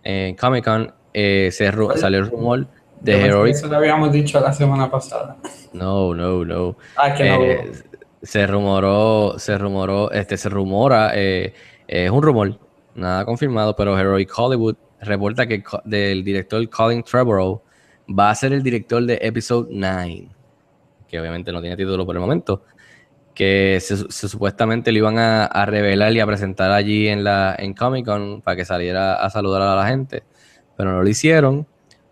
[0.03, 2.67] en Comic Con eh, se salió el rumor
[3.01, 3.55] de Heroic.
[3.55, 5.37] Eso lo habíamos dicho la semana pasada.
[5.73, 6.75] No, no, no.
[6.95, 7.41] Ah, que no.
[7.43, 7.71] Eh,
[8.21, 11.53] se rumoró, se rumoró, este, se rumora, eh,
[11.87, 12.59] es un rumor,
[12.95, 17.61] nada confirmado, pero Heroic Hollywood reporta que del director Colin Trevorrow
[18.07, 20.27] va a ser el director de Episode 9,
[21.07, 22.63] que obviamente no tiene título por el momento,
[23.37, 28.03] que se, supuestamente lo iban a, revelar y a presentar allí en la en Comic
[28.03, 30.23] Con para que saliera a saludar a la gente,
[30.75, 31.67] pero no lo hicieron.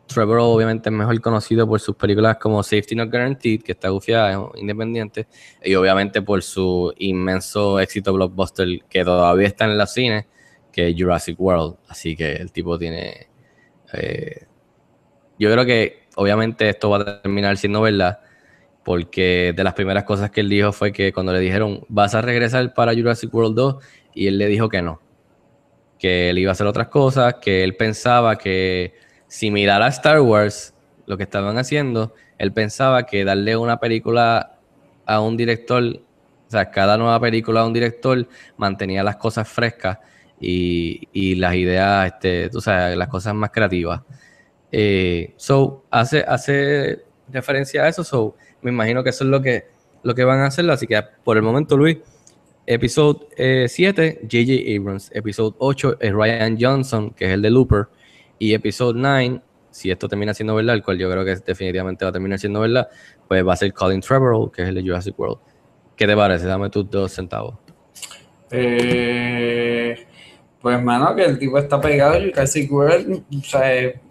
[0.05, 4.33] Trevorrow obviamente es mejor conocido por sus películas como Safety Not Guaranteed, que está gufiada,
[4.33, 5.25] es independiente,
[5.63, 10.25] y obviamente por su inmenso éxito blockbuster que todavía está en los cines,
[10.71, 11.77] que es Jurassic World.
[11.87, 13.29] Así que el tipo tiene...
[13.93, 14.45] eh,
[15.39, 18.19] yo creo que obviamente esto va a terminar siendo verdad,
[18.85, 22.21] porque de las primeras cosas que él dijo fue que cuando le dijeron, vas a
[22.21, 23.83] regresar para Jurassic World 2,
[24.13, 25.01] y él le dijo que no,
[25.97, 28.93] que él iba a hacer otras cosas, que él pensaba que
[29.27, 30.75] similar a Star Wars,
[31.07, 34.59] lo que estaban haciendo, él pensaba que darle una película
[35.07, 39.97] a un director, o sea, cada nueva película a un director mantenía las cosas frescas
[40.39, 44.03] y, y las ideas, este, tú sabes, las cosas más creativas.
[44.71, 48.35] Eh, so, hace, hace referencia a eso, so,
[48.65, 49.65] me imagino que eso es lo que,
[50.01, 51.99] lo que van a hacer, así que por el momento, Luis,
[52.65, 54.75] Episodio 7, J.J.
[54.75, 55.11] Abrams.
[55.13, 57.85] Episodio 8 es Ryan Johnson, que es el de Looper.
[58.39, 59.39] Y episodio 9,
[59.69, 62.59] si esto termina siendo verdad, el cual yo creo que definitivamente va a terminar siendo
[62.59, 62.89] verdad,
[63.27, 65.37] pues va a ser Colin Trevorrow, que es el de Jurassic World.
[65.95, 66.47] ¿Qué te parece?
[66.47, 67.53] Dame tus dos centavos.
[68.49, 70.07] Eh,
[70.59, 72.19] pues, mano, que el tipo está pegado.
[72.19, 74.01] Jurassic World, o sea, eh,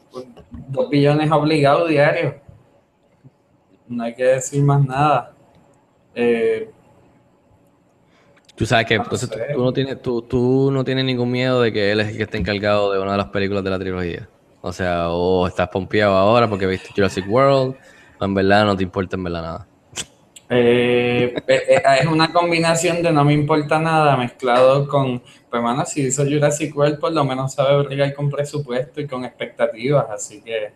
[0.69, 2.35] dos billones obligados diarios.
[3.89, 5.35] No hay que decir más nada.
[6.15, 6.71] Eh,
[8.57, 9.47] Tú sabes que No entonces tú, sé.
[9.51, 12.23] tú no tienes, tú, tú no tienes ningún miedo de que él es el que
[12.25, 14.29] esté encargado de una de las películas de la trilogía.
[14.61, 17.77] O sea, o estás pompeado ahora porque viste Jurassic World,
[18.19, 19.69] o en verdad no te importa en verdad nada.
[20.49, 25.85] eh, eh, eh, es una combinación de no me importa nada mezclado con, pues, mano,
[25.87, 30.07] si hizo Jurassic World, por lo menos sabe brigar con presupuesto y con expectativas.
[30.11, 30.73] Así que,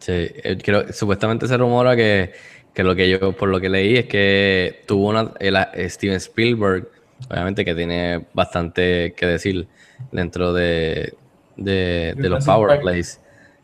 [0.00, 2.32] Sí, eh, creo, supuestamente se rumora que,
[2.74, 6.16] que lo que yo, por lo que leí, es que tuvo una, el- eh, Steven
[6.16, 6.88] Spielberg,
[7.30, 9.66] obviamente que tiene bastante que decir
[10.12, 11.14] dentro de,
[11.56, 12.80] de, de los Power.
[12.80, 13.20] Plays,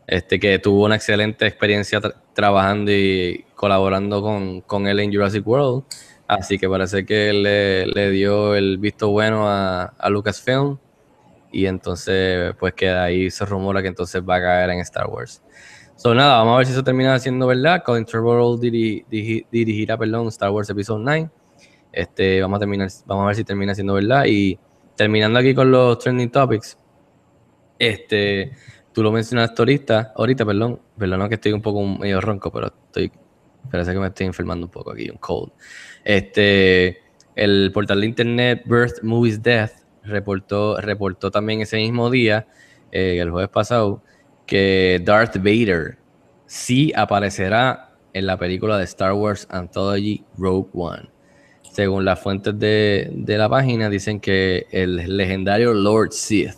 [0.07, 5.47] este, que tuvo una excelente experiencia tra- trabajando y colaborando con, con él en Jurassic
[5.47, 5.83] World,
[6.27, 10.77] así que parece que él le, le dio el visto bueno a, a Lucasfilm
[11.51, 15.07] y entonces pues que de ahí se rumora que entonces va a caer en Star
[15.07, 15.41] Wars.
[15.95, 17.81] So, nada, vamos a ver si eso termina siendo verdad.
[17.83, 21.29] Colin Trevorrow diri- diri- dirigirá, perdón, Star Wars Episode 9.
[21.91, 24.25] Este, vamos a terminar, vamos a ver si termina siendo verdad.
[24.27, 24.59] Y
[24.95, 26.77] terminando aquí con los trending topics.
[27.79, 28.51] Este,
[28.93, 33.11] tú lo mencionaste ahorita, ahorita, perdón, perdón que estoy un poco medio ronco, pero estoy,
[33.71, 35.51] parece que me estoy enfermando un poco aquí, un cold.
[36.03, 36.99] Este,
[37.35, 39.71] el portal de internet Birth Movies Death
[40.03, 42.47] reportó, reportó también ese mismo día,
[42.91, 44.03] eh, el jueves pasado,
[44.45, 45.97] que Darth Vader
[46.45, 51.09] sí aparecerá en la película de Star Wars Anthology Rogue One.
[51.71, 56.55] Según las fuentes de, de la página, dicen que el legendario Lord Sith,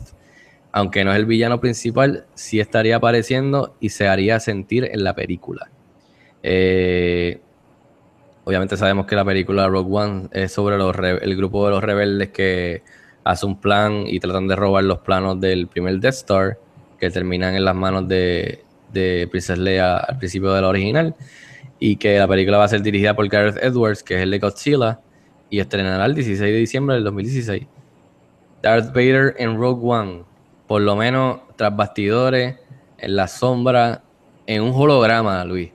[0.72, 5.16] aunque no es el villano principal, sí estaría apareciendo y se haría sentir en la
[5.16, 5.72] película.
[6.44, 7.42] Eh,
[8.44, 12.84] obviamente sabemos que la película Rogue One es sobre el grupo de los rebeldes que
[13.24, 16.60] hace un plan y tratan de robar los planos del primer Death Star
[17.00, 21.16] que terminan en las manos de, de Princess Leia al principio de la original
[21.80, 24.39] y que la película va a ser dirigida por Gareth Edwards, que es el de
[24.39, 25.00] Godzilla,
[25.50, 27.66] y estrenará el 16 de diciembre del 2016.
[28.62, 30.24] Darth Vader en Rogue One.
[30.68, 32.56] por lo menos tras bastidores,
[32.98, 34.04] en la sombra,
[34.45, 35.72] en un holograma, Luis.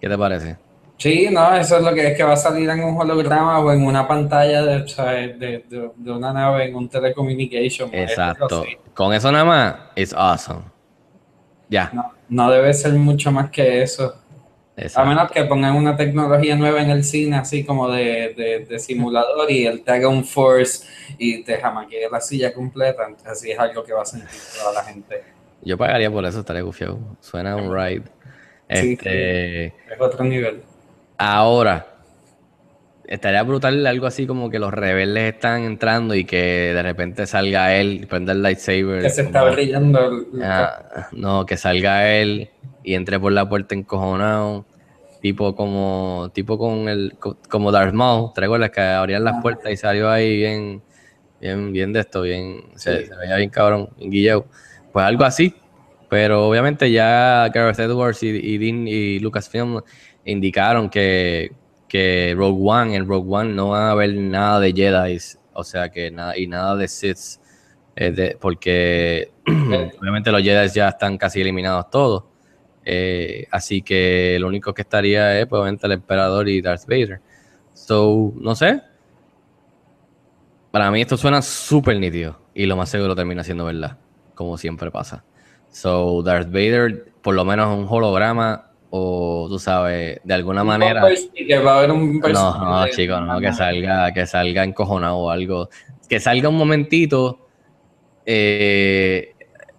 [0.00, 0.56] ¿Qué te parece?
[0.98, 3.70] Sí, no, eso es lo que es que va a salir en un holograma o
[3.70, 7.90] en una pantalla de, de, de- de una nave en un telecommunication.
[7.92, 8.64] Exacto.
[8.64, 8.76] Sí.
[8.94, 10.62] Con eso nada más, it's awesome.
[11.68, 11.90] Ya.
[11.92, 14.14] No, no debe ser mucho más que eso.
[14.94, 18.78] A menos que pongan una tecnología nueva en el cine, así como de, de- de
[18.78, 20.86] simulador, y él te haga un force
[21.18, 23.04] y te jamaquee la silla completa.
[23.06, 25.24] Entonces, así es algo que va a sentir toda la gente.
[25.62, 26.98] Yo pagaría por eso, estaría gufiado.
[27.20, 28.02] Suena un ride.
[28.70, 30.62] Sí, Este, Es otro nivel.
[31.18, 31.86] Ahora,
[33.06, 37.74] estaría brutal algo así como que los rebeldes están entrando y que de repente salga
[37.74, 39.02] él y prenda el lightsaber.
[39.02, 40.00] Que se está como- brillando.
[40.32, 42.50] el- Ah, no, que salga él
[42.82, 44.64] y entre por la puerta encojonado.
[45.22, 49.40] Tipo como, tipo con el, co- como Darth Maul, ¿te recuerdas que abrían las Ah.
[49.42, 50.82] puertas y salió ahí bien,
[51.40, 54.46] bien, bien de esto, bien, se, veía bien cabrón, bien guilleo.
[54.92, 55.54] Pues algo así.
[56.08, 59.80] Pero obviamente ya Gareth Edwards y, y, Dean y Lucasfilm
[60.26, 61.52] indicaron que,
[61.88, 65.18] que Rogue One, en Rogue One no va a haber nada de Jedi,
[65.54, 67.40] o sea que nada, y nada de Sith,
[67.94, 69.30] eh, de- porque
[70.00, 72.24] obviamente los Jedi ya están casi eliminados todos.
[72.84, 77.20] Eh, así que lo único que estaría es pues, obviamente el emperador y Darth Vader.
[77.72, 78.80] So, no sé.
[80.70, 83.96] Para mí esto suena súper nítido y lo más seguro termina siendo verdad,
[84.34, 85.24] como siempre pasa.
[85.70, 91.00] So, Darth Vader, por lo menos un holograma o tú sabes, de alguna un manera.
[91.00, 94.64] bumper sticker, va a haber un bumper No, no, chicos, no, que salga, que salga
[94.64, 95.68] encojonado o algo.
[96.08, 97.40] Que salga un momentito
[98.24, 99.34] eh,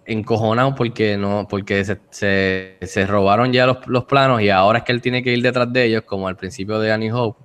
[0.06, 4.84] encojonado porque no, porque se, se- se robaron ya los, los planos y ahora es
[4.84, 7.42] que él tiene que ir detrás de ellos, como al principio de Annie Hope,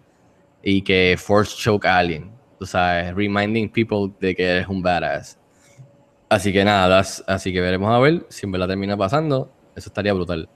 [0.62, 2.32] y que force choke a alguien.
[2.60, 5.38] Tú sabes, reminding people de que eres un badass.
[6.30, 9.52] Así que nada, das- así que veremos a ver si en verdad termina pasando.
[9.76, 10.48] Eso estaría brutal.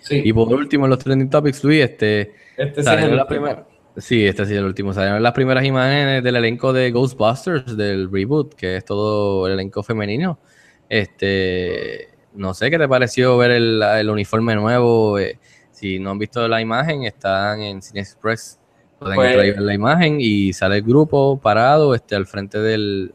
[0.00, 2.32] Sí, Y por último, en los trending topics, Luis, este.
[2.56, 4.92] este sí es el la primera- Sí, este sí es el último.
[4.94, 9.82] Salieron las primeras imágenes del elenco de Ghostbusters, del reboot, que es todo el elenco
[9.82, 10.38] femenino.
[10.88, 15.18] Este, no sé qué te pareció ver el, el uniforme nuevo.
[15.18, 15.38] eh,
[15.72, 18.58] si no han visto la imagen, están en Cine Express.
[18.98, 23.14] Pueden Pues- la imagen y sale el grupo parado este, al frente del,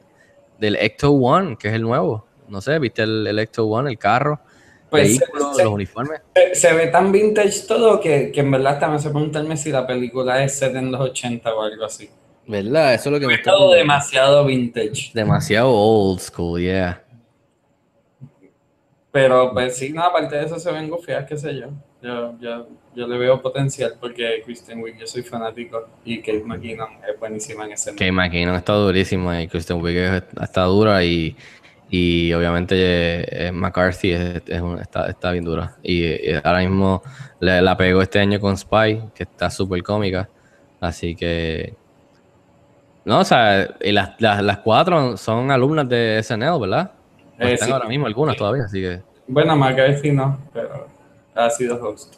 [0.59, 2.25] del Ecto One, que es el nuevo.
[2.47, 4.39] No sé, ¿viste el, el Ecto One, el carro?
[4.89, 6.21] Pues vehículos, se- los uniformes.
[6.36, 9.71] se, se ve tan vintage todo que, que en verdad hasta me hace preguntarme si
[9.71, 12.09] la película es set en los 80 o algo así.
[12.47, 12.93] ¿Verdad?
[12.93, 15.11] Eso es lo que me Es está todo demasiado vintage.
[15.13, 17.01] Demasiado old school, yeah.
[19.11, 21.67] Pero pues sí, no, aparte de eso se ven gufiadas, qué sé yo.
[22.01, 26.89] Yo, yo, yo le veo potencial porque Kristen Wiig, yo soy fanático y Kate McKinnon
[27.11, 31.36] es buenísima en ese Que McKinnon está durísima y Kristen Wiig es- está dura y,
[31.97, 35.75] y obviamente eh, McCarthy es- es un- está, está bien dura.
[35.83, 37.01] Y, ahora mismo
[37.39, 40.29] le- la pegó este año con Spy, que está súper cómica.
[40.79, 41.73] Así que...
[43.05, 46.91] No, o sea, y las, las, las cuatro son alumnas de SNL, ¿verdad?
[47.39, 47.73] Eh, están sí.
[47.73, 49.01] ahora mismo algunas todavía, así que...
[49.27, 50.87] Bueno, McCarthy no, pero
[51.35, 52.15] ha sido host.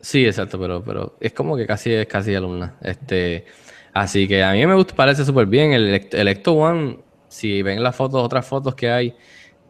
[0.00, 2.74] Sí, exacto, pero, pero es como que casi es casi alumna.
[2.82, 3.46] Este,
[3.94, 5.72] así que a mí me gusta, parece súper bien.
[5.72, 6.98] El, el Ecto One,
[7.34, 9.14] si ven las fotos, otras fotos que hay,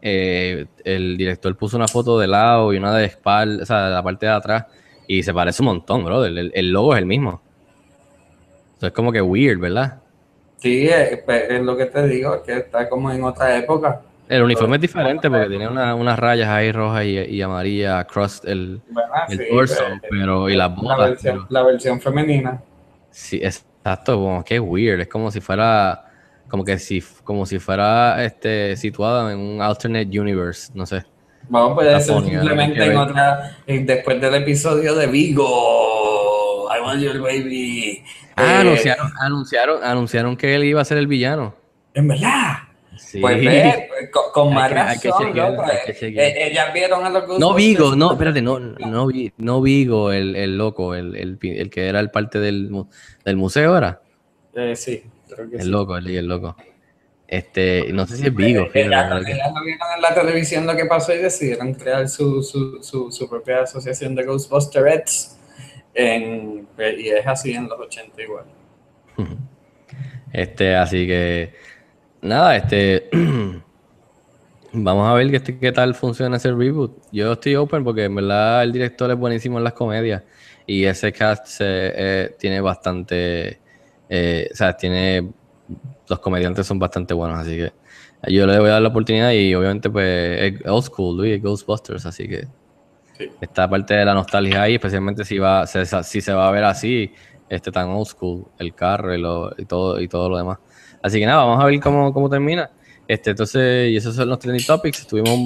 [0.01, 3.91] eh, el director puso una foto de lado y una de espalda, o sea, de
[3.93, 4.65] la parte de atrás,
[5.07, 6.23] y se parece un montón, bro.
[6.25, 7.41] El, el logo es el mismo.
[8.67, 9.99] Entonces es como que weird, ¿verdad?
[10.57, 14.01] Sí, eh, pues, es lo que te digo, que está como en otra época.
[14.27, 18.41] El uniforme es diferente porque tiene una- unas rayas ahí rojas y, y amarillas across
[18.45, 18.81] el,
[19.29, 21.09] Sí, torso, pues, pero y las la, botas.
[21.09, 22.61] versión, pero- la versión femenina.
[23.11, 26.04] Sí, exacto, como que weird, es como si fuera,
[26.55, 31.03] como que si, como si fuera este situada en un alternate universe, no sé.
[31.49, 38.01] Vamos, puede ser simplemente en otra, después del episodio de Vigo, I want your baby.
[38.37, 41.53] Ah, Eh, anunciaron, anunciaron, anunciaron que él iba a ser el villano.
[41.93, 42.53] En verdad.
[42.97, 43.19] Sí.
[43.19, 47.53] Pues ve, pues, con, con más razón, ellas vieron a los No.
[47.53, 51.37] Vigo, no, espérate, no, no, no Vigo, el, el loco, el, el,
[51.69, 52.71] que era el parte del,
[53.25, 53.99] del museo, ¿era?
[54.55, 55.03] Eh, sí,
[55.35, 55.69] creo que El sí.
[55.69, 56.55] loco, el, el loco.
[57.27, 60.13] Este, no sé si es Vigo, fíjate, ellas, creo que- ellas lo vieron en la
[60.13, 65.37] televisión lo que pasó y decidieron crear su, su, su, su propia asociación de Ghostbusters
[65.93, 66.67] en,
[66.97, 68.45] y es así en los 80 igual.
[70.31, 71.53] Este, así que
[72.21, 73.09] nada, este
[74.73, 76.97] vamos a ver qué, este, qué tal funciona ese reboot.
[77.11, 80.23] Yo estoy open porque en verdad el director es buenísimo en las comedias
[80.67, 83.59] y ese cast se, eh, tiene bastante,
[84.09, 85.31] eh, o sea, tiene
[86.07, 87.73] los comediantes son bastante buenos, así que
[88.27, 90.05] Yo le voy a dar la oportunidad y obviamente pues
[90.41, 92.47] es old school, Luis, Ghostbusters, así que
[93.17, 93.29] Sí.
[93.39, 96.63] está parte de la nostalgia ahí, especialmente si va, se- si se va a ver
[96.65, 97.13] así,
[97.49, 100.57] este tan old school, el carro y, lo- y todo y todo lo demás.
[101.01, 102.69] Así que nada, vamos a ver cómo, cómo termina.
[103.07, 105.01] Este, entonces, y esos son los trending topics.
[105.01, 105.37] Estuvimos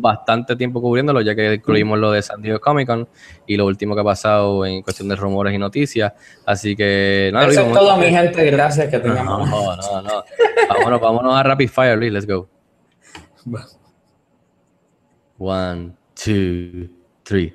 [0.00, 3.08] bastante tiempo cubriéndolo, ya que incluimos lo de San Diego Comic Con
[3.46, 6.12] y lo último que ha pasado en cuestión de rumores y noticias.
[6.44, 8.50] Así que nada, Eso Luis, es a- todo, mi gente.
[8.50, 8.88] Gracias.
[8.88, 9.48] Que tengamos.
[9.48, 10.24] no, no, no.
[10.68, 12.48] Vámonos, vámonos a Rapid Fire, Luis, let's go.
[15.38, 16.88] One, two,
[17.22, 17.54] three.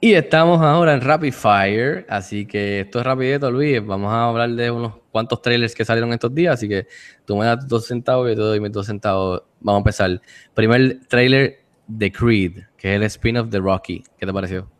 [0.00, 3.84] Y estamos ahora en Rapid Fire, así que esto es rapidito, Luis.
[3.84, 6.86] Vamos a hablar de unos cuantos trailers que salieron estos días, así que
[7.24, 9.42] tú me das dos centavos y yo te doy mis dos centavos.
[9.60, 10.20] Vamos a empezar.
[10.54, 14.02] Primer trailer de Creed, que es el spin-off de Rocky.
[14.18, 14.70] ¿Qué te pareció?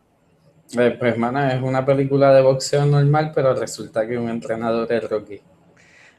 [0.77, 5.09] Eh, pues, hermano, es una película de boxeo normal, pero resulta que un entrenador es
[5.09, 5.41] Rocky.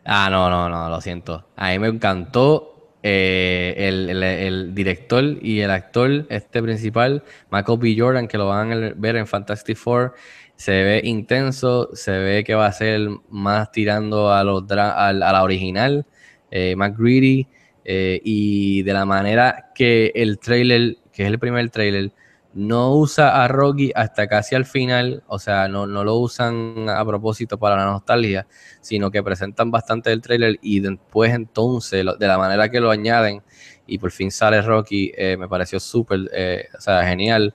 [0.05, 1.47] Ah, no, no, no, lo siento.
[1.57, 2.69] A mí me encantó
[3.03, 7.95] eh, el, el- el director y el actor este principal, Michael B.
[7.99, 10.15] Jordan, que lo van a ver en Fantastic Four.
[10.63, 15.43] Se ve intenso, se ve que va a ser más tirando a, los a la
[15.43, 16.07] original,
[16.53, 17.49] eh, más greedy,
[17.85, 22.13] eh, y de la manera que el trailer, que es el primer trailer,
[22.55, 27.05] no usa a Rocky hasta casi al final, o sea, no, no lo usan a
[27.05, 28.47] propósito para la nostalgia,
[28.81, 33.43] sino que presentan bastante del trailer y después entonces, de la manera que lo añaden
[33.85, 37.53] y por fin sale Rocky, eh, me pareció súper, eh, o sea, genial,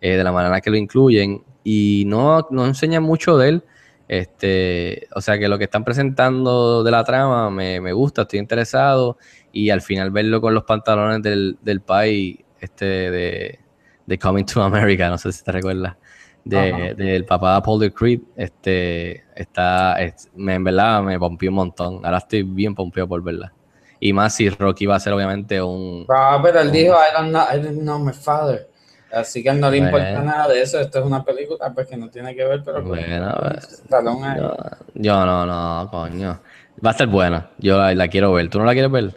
[0.00, 3.64] eh, de la manera que lo incluyen y no, no enseñan mucho de él,
[4.08, 8.38] este, o sea, que lo que están presentando de la trama me, me gusta, estoy
[8.38, 9.18] interesado
[9.52, 13.58] y al final verlo con los pantalones del, del pai, este, de,
[14.06, 15.96] de Coming to America, no sé si te recuerdas
[16.44, 21.50] de- del papá de Paul de Creed, este, está, es- me, en verdad me pompió
[21.50, 22.00] un montón.
[22.04, 23.52] Ahora estoy bien pompeado por verla.
[24.00, 26.06] Y más si Rocky va a ser obviamente un...
[26.08, 26.70] Ah, pero él Oh.
[26.72, 28.68] dijo, I don't know, I don't know my father.
[29.12, 30.24] Así que no le importa Bueno.
[30.24, 30.80] nada de eso.
[30.80, 34.22] Esto es una película pues, que no tiene que ver, pero con Bueno, pues, talón
[34.24, 34.38] ahí.
[34.38, 34.56] Yo,
[34.94, 36.40] yo no, no, coño.
[36.84, 37.50] Va a estar buena.
[37.58, 38.48] Yo la, la quiero ver.
[38.50, 39.14] ¿Tú no la quieres ver?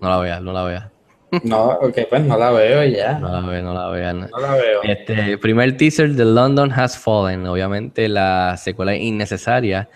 [0.00, 0.84] No la veas, no la veas.
[1.44, 3.18] No, ok, pues no la veo ya.
[3.18, 4.14] No la veas, no la veas.
[4.14, 4.82] No la veo.
[4.82, 7.46] Este, primer teaser de London Has Fallen.
[7.46, 9.88] Obviamente la secuela innecesaria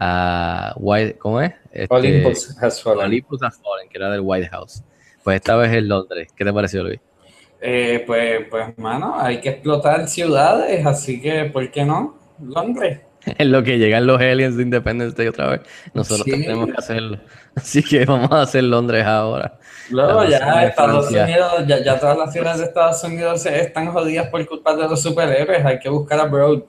[0.00, 1.52] a White, ¿cómo es?
[1.70, 3.06] Este, Olympus has fallen.
[3.06, 4.82] Olympus Has Fallen, que era del White House.
[5.22, 6.28] Pues esta vez en Londres.
[6.34, 6.98] ¿Qué te pareció, Luis?
[7.60, 12.16] Eh, pues, pues, mano, hay que explotar ciudades, así que, ¿por qué no?
[12.42, 13.00] Londres.
[13.26, 15.60] En lo que llegan los aliens de Independence Day otra vez,
[15.92, 16.30] nosotros Sí.
[16.40, 17.18] tenemos que hacerlo.
[17.54, 19.58] Así que vamos a hacer Londres ahora.
[19.90, 21.10] Luego ya Estados.
[21.10, 25.02] Unidos, ya, ya todas las ciudades de Estados Unidos están jodidas por culpa de los
[25.02, 25.62] superhéroes.
[25.66, 26.60] Hay que buscar a Broad.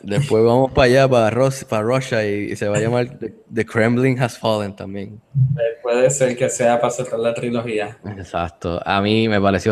[0.00, 3.32] Después vamos para allá, para, Ros- para Russia, y, y se va a llamar The,
[3.54, 5.20] The Kremlin Has Fallen también.
[5.36, 7.96] Eh, puede ser que sea para cerrar la trilogía.
[8.18, 8.80] Exacto.
[8.84, 9.70] A mí me pareció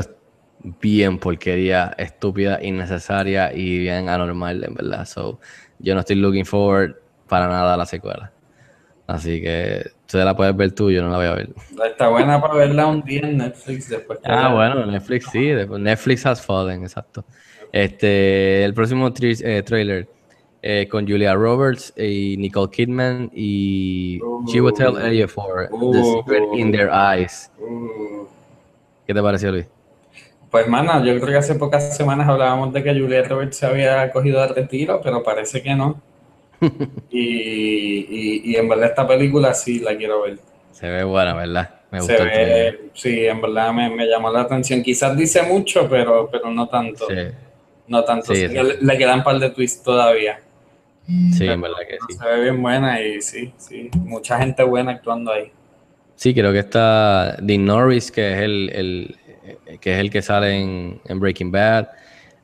[0.80, 5.04] bien porquería, estúpida, innecesaria y bien anormal, en verdad.
[5.06, 5.40] So,
[5.78, 6.96] yo no estoy looking forward
[7.28, 8.32] para nada a la secuela.
[9.06, 11.50] Así que tú la puedes ver tú, yo no la voy a ver.
[11.90, 14.20] Está buena para verla un día en Netflix después.
[14.24, 17.24] Ah, la- bueno, Netflix sí, después Netflix has fallen, exacto.
[17.72, 20.08] Este, el próximo tri- eh, trailer
[20.62, 26.04] eh, con Julia Roberts y Nicole Kidman y Chiwetel Ejiofor, The Uh.
[26.04, 27.50] Secret in Their Eyes.
[27.58, 28.26] Uh,
[29.06, 29.66] ¿Qué te pareció, Luis?
[30.50, 34.10] Pues, mano, yo creo que hace pocas semanas hablábamos de que Julia Roberts se había
[34.10, 36.00] cogido de retiro, pero parece que no.
[37.10, 40.38] y, y, y en verdad esta película sí la quiero ver.
[40.72, 41.70] Se ve buena, ¿verdad?
[41.90, 42.72] Me Se el trailer.
[42.72, 44.82] ve, sí, en verdad me, me llamó la atención.
[44.82, 47.06] Quizás dice mucho, pero, pero no tanto.
[47.08, 47.14] Sí,
[47.86, 48.34] No tanto.
[48.34, 48.48] Sí.
[48.48, 50.40] Le, le quedan un par de twists todavía.
[51.36, 52.18] sí, en verdad que sí.
[52.18, 53.90] Se ve bien buena y sí, sí.
[53.96, 55.52] Mucha gente buena actuando ahí.
[56.16, 59.16] Sí, creo que está Dean Norris, que es el, el-
[59.80, 61.88] que es el que sale en, Breaking Bad.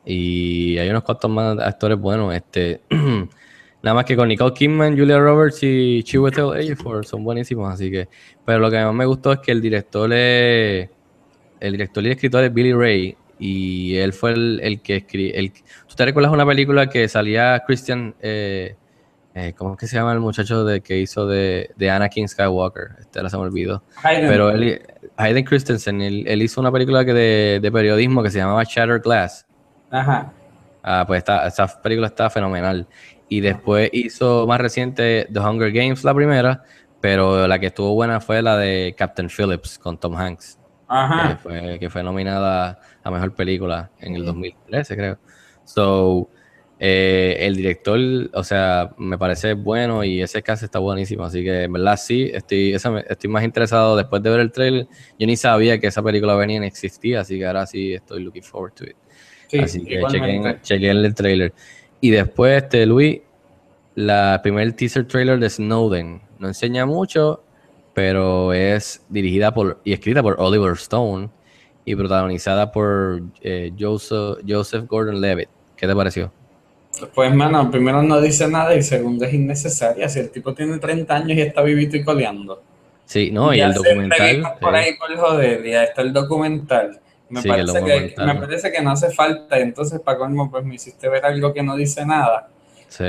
[0.04, 2.34] Y hay unos cuantos más actores buenos.
[2.34, 2.80] Este,
[3.82, 8.08] nada más que con Nicole Kidman, Julia Roberts y Chiwetel Ejiofor son buenísimos, así que.
[8.44, 10.88] Pero lo que más me gustó es que el director es,
[11.60, 15.34] el director y escritor es Billy Ray y él fue el, el que escribió.
[15.34, 18.14] El, ¿Tú te recuerdas una película que salía Christian?
[18.20, 18.76] Eh,
[19.36, 22.96] eh, ¿Cómo es que se llama el muchacho de, que hizo de, de Anakin Skywalker?
[23.00, 23.82] Este ahora se me olvidó.
[24.02, 24.80] Hayden, Pero él,
[25.18, 29.02] Hayden Christensen, él, él hizo una película que de, de periodismo que se llamaba Shattered
[29.02, 29.46] Glass.
[29.90, 30.32] Ajá.
[30.82, 32.86] Ah, pues está, esa película está fenomenal.
[33.28, 36.62] Y después hizo más reciente The Hunger Games, la primera,
[37.02, 41.36] pero la que estuvo buena fue la de Captain Phillips con Tom Hanks, que Ajá.
[41.42, 45.18] fue, que fue nominada a Mejor Película en el 2013, creo.
[45.64, 46.30] So,
[46.78, 47.98] Eh, el director,
[48.34, 51.24] o sea, me parece bueno y ese cast está buenísimo.
[51.24, 54.86] Así que en verdad sí, estoy, esa estoy más interesado después de ver el trailer.
[55.18, 58.42] Yo ni sabía que esa película venía ni existía, así que ahora sí estoy looking
[58.42, 58.96] forward to it.
[59.48, 61.54] Sí, Así que chequen, chequen el trailer.
[62.00, 63.20] Y después, este, Luis,
[63.94, 66.20] la primer teaser trailer de Snowden.
[66.38, 67.42] No enseña mucho,
[67.94, 71.30] pero es dirigida por y escrita por Oliver Stone
[71.86, 75.48] y protagonizada por eh, Joseph, Joseph Gordon-Levitt.
[75.76, 76.32] ¿Qué te pareció?
[77.14, 80.08] Pues, mano, primero no dice nada y segundo es innecesaria.
[80.08, 82.62] Si el tipo tiene 30 años y está vivito y coleando.
[83.04, 84.54] Sí, no, y Ya el hace documental.
[84.60, 86.98] Por ahí por joder, ya está el documental.
[87.28, 88.26] Me, Sí, el parece que, documental.
[88.26, 89.58] me parece que no hace falta.
[89.58, 92.48] y Entonces, para colmo, pues me hiciste ver algo que no dice nada.
[92.88, 93.04] Sí,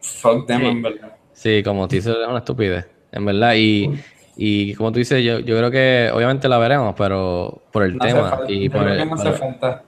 [0.00, 0.66] Fuck them, Sí.
[0.66, 1.12] en verdad.
[1.32, 3.54] Sí, como tú dices, es una estupidez, en verdad.
[3.56, 3.90] Y,
[4.36, 8.04] y como tú dices, yo, yo creo que obviamente la veremos, pero por el No
[8.04, 8.30] hace tema.
[8.30, 8.52] falta.
[8.52, 9.82] y por el- que no hace por- falta.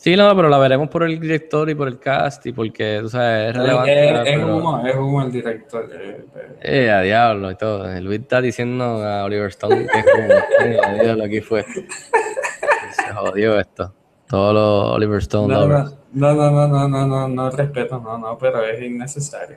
[0.00, 3.08] Sí, no, pero la veremos por el director y por el cast y porque, tú
[3.08, 4.32] sabes, es relevante.
[4.32, 5.90] Es, humo, es humo el director.
[5.92, 6.24] eh,
[6.62, 6.84] eh.
[6.86, 8.00] Eh, a diablo y todo.
[8.00, 10.32] Luis está diciendo a Oliver Stone que es como,
[10.70, 11.64] eh, a diablo, aquí fue.
[11.64, 13.92] Se jodió esto.
[14.28, 15.96] Todos los Oliver Stone No, lovers.
[16.12, 19.56] no, no, no, no, no, no, no, respeto, no, no, pero es innecesario.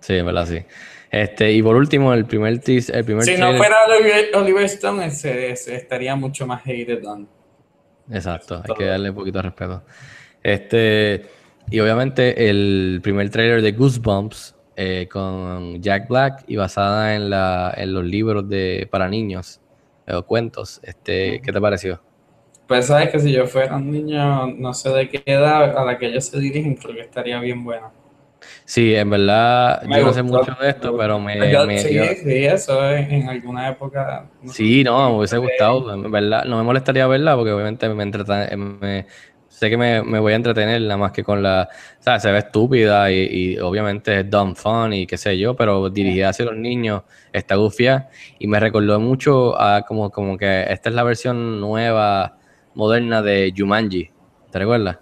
[0.00, 0.64] Sí, verdad, sí.
[1.10, 4.64] Este, y por último, el primer teas- el primer Si no trailer- fuera Oliver, Oliver
[4.64, 7.28] Stone, ese, ese estaría mucho más hated on.
[8.10, 9.82] Exacto, hay que darle un poquito de respeto.
[10.42, 11.26] Este,
[11.70, 17.72] y obviamente el primer trailer de Goosebumps eh, con Jack Black y basada en, la,
[17.76, 19.60] en los libros de para niños
[20.06, 20.80] eh, o cuentos.
[20.82, 22.00] Este, ¿qué te pareció?
[22.66, 25.98] Pues sabes que si yo fuera un niño, no sé de qué edad a la
[25.98, 27.92] que ellos se dirigen, creo que estaría bien bueno.
[28.64, 31.98] Sí, en verdad, Me yo no sé mucho de esto, pero me, Yo- me sí,
[32.22, 34.30] sí, eso es en alguna época.
[34.42, 34.52] no.
[34.52, 38.48] Sí, no, me hubiese gustado, en verdad, no me molestaría verla porque obviamente me entreta-
[38.56, 39.06] me-
[39.48, 41.68] sé que me, me voy a entretener nada más que con la,
[42.00, 45.54] o sea, se ve estúpida y, y obviamente es dumb fun y qué sé yo,
[45.54, 50.64] pero dirigida hacia los niños está gufia y me recordó mucho a como, como que
[50.68, 52.38] esta es la versión nueva,
[52.74, 54.10] moderna de Jumanji,
[54.50, 55.01] ¿te recuerdas?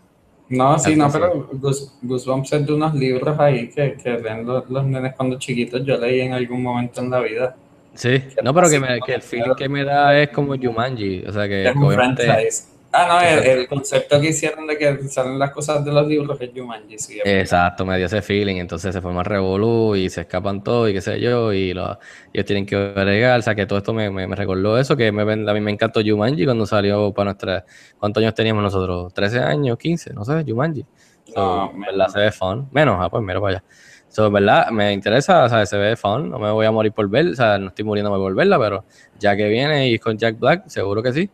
[0.51, 4.69] No, sí, no, pero Goose- Goosebumps es de unos libros ahí que, que leen los,
[4.69, 5.85] los nenes cuando chiquitos.
[5.87, 7.57] Yo leí en algún momento en la vida.
[7.95, 11.33] Sí, no, pero que, me- que el feeling que me da es como Jumanji, o
[11.33, 12.65] sea que, Es un franchise.
[12.93, 13.61] Ah, no, el, Exacto.
[13.61, 17.21] el concepto que hicieron de que salen las cosas de los libros es Jumanji, sí.
[17.23, 21.01] Exacto, me dio ese feeling, entonces se forma revolú y se escapan todos y qué
[21.01, 21.99] sé yo, y lo-
[22.33, 25.13] ellos tienen que bregar, o sea que todo esto me, me, me recordó eso, que
[25.13, 27.65] me, a mí me encantó Jumanji cuando salió para nuestra,
[27.99, 29.13] ¿cuántos años teníamos nosotros?
[29.15, 29.77] ¿13 años?
[29.79, 30.13] ¿15?
[30.13, 30.85] No sé, Jumanji.
[31.25, 33.65] So, No, verdad se ve fun, menos, ah, pues mira para allá.
[34.09, 37.09] So, verdad, me interesa, o sea, se ve fun, no me voy a morir por
[37.09, 38.85] ver, o sea, no estoy muriéndome por verla, pero
[39.15, 41.31] ya que viene y con Jack Black, seguro que sí.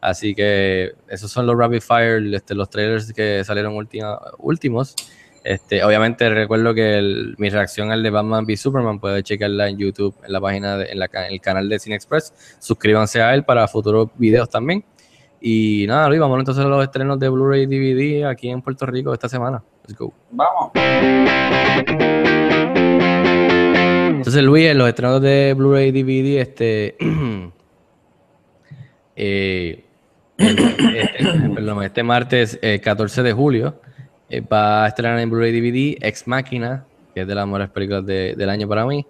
[0.00, 3.74] Así que esos son los Rapid Fire, este, los trailers que salieron
[4.38, 4.94] últimos.
[5.44, 9.78] Este, obviamente recuerdo que el- mi reacción al de Batman v Superman puede checarla en
[9.78, 12.34] YouTube, en la página, de- en, la ca- en el canal de Cine Express.
[12.60, 14.84] Suscríbanse a él para futuros videos también.
[15.40, 19.14] Y nada, Luis, vamos entonces a los estrenos de Blu-ray DVD aquí en Puerto Rico
[19.14, 19.62] esta semana.
[19.86, 20.12] Let's go.
[20.32, 20.72] Vamos.
[24.10, 26.96] Entonces, Luis, en los estrenos de Blu-ray DVD, este.
[29.16, 29.84] eh,
[30.38, 33.80] este, perdón, este martes eh, 14 de julio
[34.30, 36.84] eh, va a estrenar en Blu-ray DVD Ex Machina,
[37.14, 39.06] que es de las mejores películas de- del año para mí.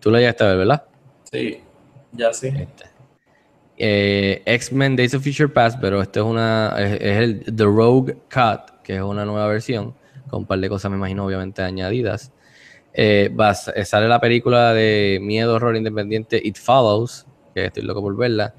[0.00, 0.84] Tú la llegaste a ver, ¿verdad?
[1.30, 1.60] Sí,
[2.12, 2.48] ya sí.
[2.48, 2.84] Este.
[3.76, 8.16] Eh, X-Men Days of Future Past, pero este es una es, es el The Rogue
[8.32, 9.94] Cut, que es una nueva versión,
[10.30, 12.30] con un par de cosas, me imagino, obviamente añadidas.
[12.92, 18.00] Eh, va eh, sale la película de miedo, horror independiente It Follows, que estoy loco
[18.02, 18.54] por verla.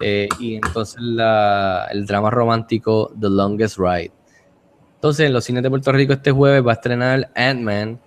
[0.00, 4.10] Eh, y entonces la- el drama romántico The Longest Ride.
[4.96, 8.00] Entonces, en los cines de Puerto Rico este jueves va a estrenar Ant-Man,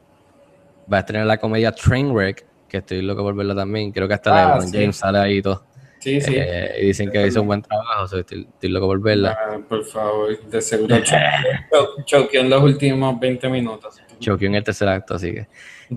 [0.91, 3.91] va a estrenar la comedia Trainwreck, que estoy loco por verla también.
[3.91, 4.77] Creo que hasta Ah, LeBron sí.
[4.77, 5.63] James sale ahí y todo.
[5.99, 6.33] Sí, sí.
[6.35, 9.37] Eh, y dicen que hizo un buen trabajo, o sea, estoy, estoy loco por verla.
[9.39, 11.15] Ah, por favor, de seguro cho-
[12.05, 13.97] choqueó en los últimos 20 minutos.
[14.19, 15.47] Choqueó en el tercer acto, así que.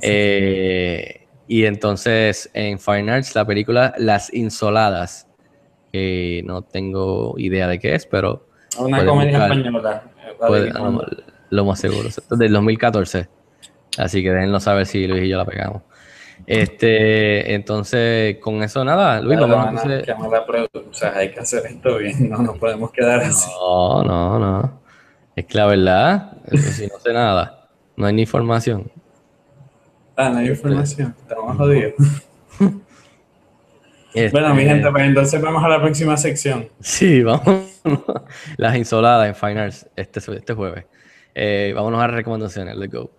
[0.03, 5.26] Eh, y entonces en Fine Arts, la película Las Insoladas,
[5.93, 8.47] que no tengo idea de qué es, pero
[8.78, 9.53] Una comedia buscar.
[9.59, 10.03] española.
[10.26, 11.07] eh, puede- averiguando.
[11.51, 12.09] lo más seguro.
[12.09, 13.28] Es del 2014.
[13.99, 15.82] Así que déjenlo saber si Luis y yo la pegamos.
[16.47, 20.05] Este, entonces, con eso nada, Luis, vamos mana, entonces.
[20.05, 20.45] que mala
[20.88, 23.51] O sea, hay que hacer esto bien, no nos podemos quedar así.
[23.61, 24.80] No, no, no.
[25.36, 28.91] Es que la verdad, si no sé nada, no hay ni información.
[30.16, 31.95] Ah, no hay información, estamos jodidos.
[34.15, 36.69] Este, Bueno, mi gente, pues entonces vamos a la próxima sección.
[36.81, 37.81] Sí, vamos.
[38.57, 40.85] Las insoladas en Fine Arts este, este jueves.
[41.35, 42.77] Eh, vámonos a las recomendaciones.
[42.77, 43.11] Let's go.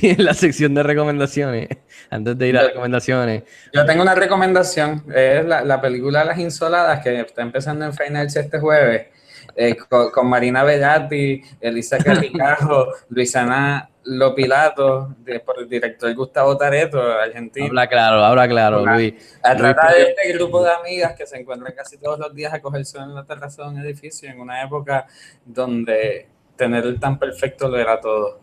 [0.00, 1.68] Y en la sección de recomendaciones,
[2.10, 6.38] antes de ir a Yo- recomendaciones, Yo tengo una recomendación, es la, la película Las
[6.38, 9.08] Insoladas que está empezando en Finals este jueves,
[9.56, 17.00] eh, con, con Marina Bellati, Elisa Carricajo, Luisana Lopilato, de- por el director Gustavo Tareto,
[17.00, 17.66] argentino.
[17.66, 18.94] habla claro, habla claro, Hola.
[18.94, 19.38] Luis.
[19.42, 22.60] A tratar de este grupo de amigas que se encuentran casi todos los días a
[22.60, 25.06] coger sol en la terraza de un edificio en una época
[25.44, 28.40] donde tener el tan perfecto lo era todo.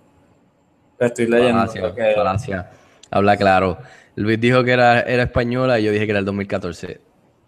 [0.99, 1.65] Lo estoy leyendo.
[2.15, 3.17] Falacia, lo.
[3.17, 3.77] Habla claro.
[4.15, 7.01] Luis dijo que era, era española y yo dije que era el 2014.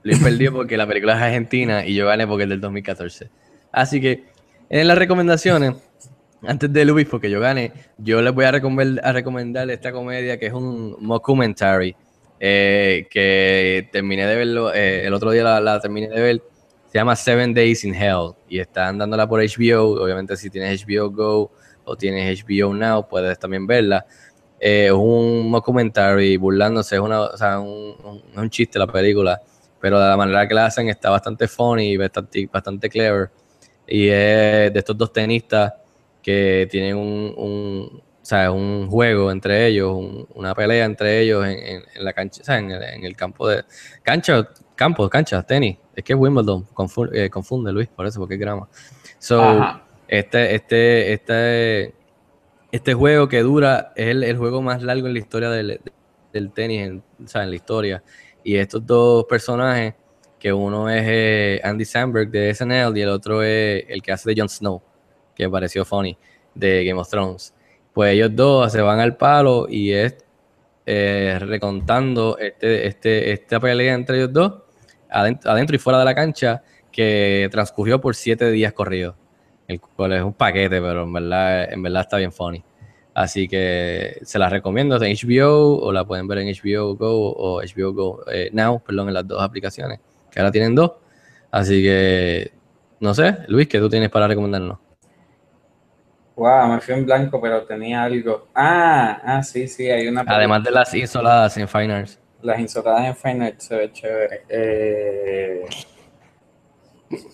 [0.03, 3.30] Luis perdió porque la película es argentina y yo gané porque es del 2014.
[3.72, 4.26] Así que
[4.70, 5.74] en las recomendaciones,
[6.44, 10.38] antes de Luis, porque yo gané, yo les voy a recomendar, a recomendar esta comedia
[10.38, 11.96] que es un mockumentary
[12.40, 16.44] eh, que terminé de verlo, eh, el otro día la, la terminé de ver.
[16.92, 20.02] Se llama Seven Days in Hell y están dándola por HBO.
[20.04, 21.52] Obviamente, si tienes HBO Go
[21.84, 24.06] o tienes HBO Now, puedes también verla.
[24.60, 29.42] Eh, es un documentary burlándose, es una, o sea, un, un- un chiste la película,
[29.80, 33.30] pero de la manera que la hacen está bastante funny bastante, bastante clever.
[33.88, 35.74] Y es de estos dos tenistas
[36.28, 41.45] que tienen un, un, o sea, un juego entre ellos, un- una pelea entre ellos
[41.45, 43.63] en, en- en la cancha, o sea, en el, en el campo de
[44.03, 45.78] cancha, campo, cancha, tenis.
[45.95, 48.67] Es que es Wimbledon, confu- eh, confunde Luis, por eso, porque es grama.
[49.19, 49.86] So, Ajá.
[50.09, 51.93] este, este, este,
[52.73, 55.80] este juego que dura es el, el juego más largo en la historia del,
[56.34, 58.03] del tenis, en, o sea, en la historia.
[58.43, 59.93] Y estos dos personajes,
[60.38, 64.30] que uno es eh, Andy Samberg de SNL y el otro es el que hace
[64.30, 64.84] de Jon Snow,
[65.38, 66.18] que pareció funny,
[66.56, 67.54] de Game of Thrones.
[67.94, 70.18] Pues ellos dos se van al palo y es
[70.86, 74.54] eh, recontando este, este, esta pelea entre ellos dos,
[75.10, 79.16] adentro, adentro y fuera de la cancha, que transcurrió por siete días corridos
[79.68, 82.64] el cual es un paquete, pero en verdad, en verdad está bien funny.
[83.14, 87.62] Así que se las recomiendo en HBO o la pueden ver en HBO Go o
[87.62, 90.00] HBO Go eh, Now, perdón, en las dos aplicaciones,
[90.32, 90.94] que ahora tienen dos.
[91.52, 92.52] Así que,
[93.00, 94.78] no sé, Luis, ¿qué tú tienes para recomendarnos?
[96.38, 98.48] Wow, me fui en blanco, pero tenía algo.
[98.54, 100.38] Ah, ah, sí, sí, hay una película.
[100.38, 102.20] Además de las insoladas en Fine Arts.
[102.44, 104.44] Las insoladas en Fine Arts se ve chévere.
[104.48, 105.66] Eh,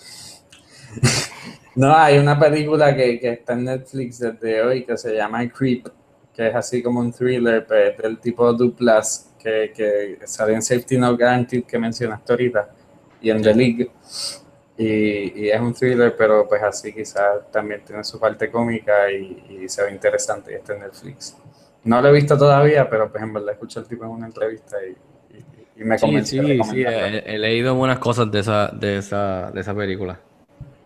[1.76, 5.88] No, hay una película que, que está en Netflix desde hoy que se llama Creep,
[6.32, 10.99] que es así como un thriller pues, del tipo Duplas que, que sale en Safety
[10.99, 12.70] No Guaranteed que mencionaste ahorita
[13.22, 13.91] y en The League.
[14.78, 19.61] Y, y es un thriller, pero pues así quizás también tiene su parte cómica y,
[19.63, 21.38] y se ve interesante y está en Netflix.
[21.84, 24.78] No lo he visto todavía, pero pues en verdad escuché al tipo en una entrevista
[24.84, 24.91] y,
[25.36, 27.07] y- me Sí, convenció sí, de sí, recomendarla.
[27.09, 30.19] he, he leído buenas cosas de esa, de esa, de esa película.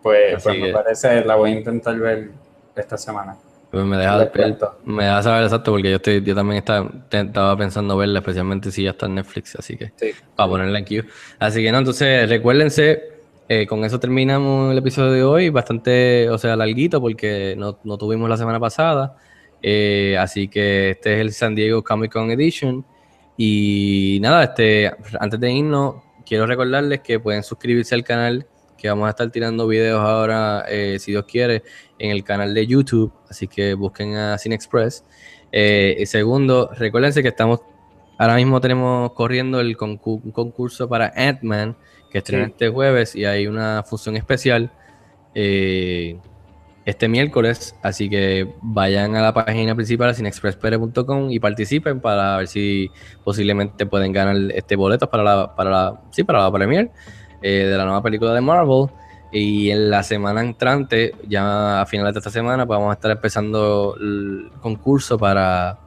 [0.01, 2.29] Pues, pues me parece, la voy a intentar ver
[2.75, 3.35] esta semana.
[3.69, 4.29] Pues me deja,
[4.85, 8.83] me deja saber exacto porque yo estoy, yo también estaba, estaba pensando verla, especialmente si
[8.83, 10.11] ya está en Netflix, así que Sí.
[10.35, 11.05] para ponerla en queue.
[11.38, 13.16] Así que no, entonces recuérdense,
[13.49, 17.97] eh, con eso terminamos el episodio de hoy, bastante, o sea, larguito porque no, no
[17.97, 19.15] tuvimos la semana pasada.
[19.61, 22.85] Eh, así que este es el San Diego Comic Con Edition.
[23.37, 25.95] Y nada, este, antes de irnos,
[26.25, 30.97] quiero recordarles que pueden suscribirse al canal, que vamos a estar tirando videos ahora, eh,
[30.99, 31.63] si Dios quiere,
[31.99, 33.13] en el canal de YouTube.
[33.29, 35.05] Así que busquen a Cine Express.
[36.05, 37.61] Segundo, recuérdense que estamos,
[38.17, 41.77] ahora mismo tenemos corriendo el concurso para Ant-Man,
[42.11, 42.51] que estrena Sí.
[42.51, 44.71] este jueves y hay una función especial.
[45.35, 46.17] eh,
[46.85, 52.89] este miércoles, así que vayan a la página principal cinexpresspere.com y participen para ver si
[53.25, 56.89] posiblemente pueden ganar este boleto para la, para la, sí, para la premier
[57.41, 58.87] eh, de la nueva película de Marvel.
[59.33, 63.11] Y en la semana entrante, ya a finales de esta semana, pues vamos a estar
[63.11, 65.77] empezando el concurso para,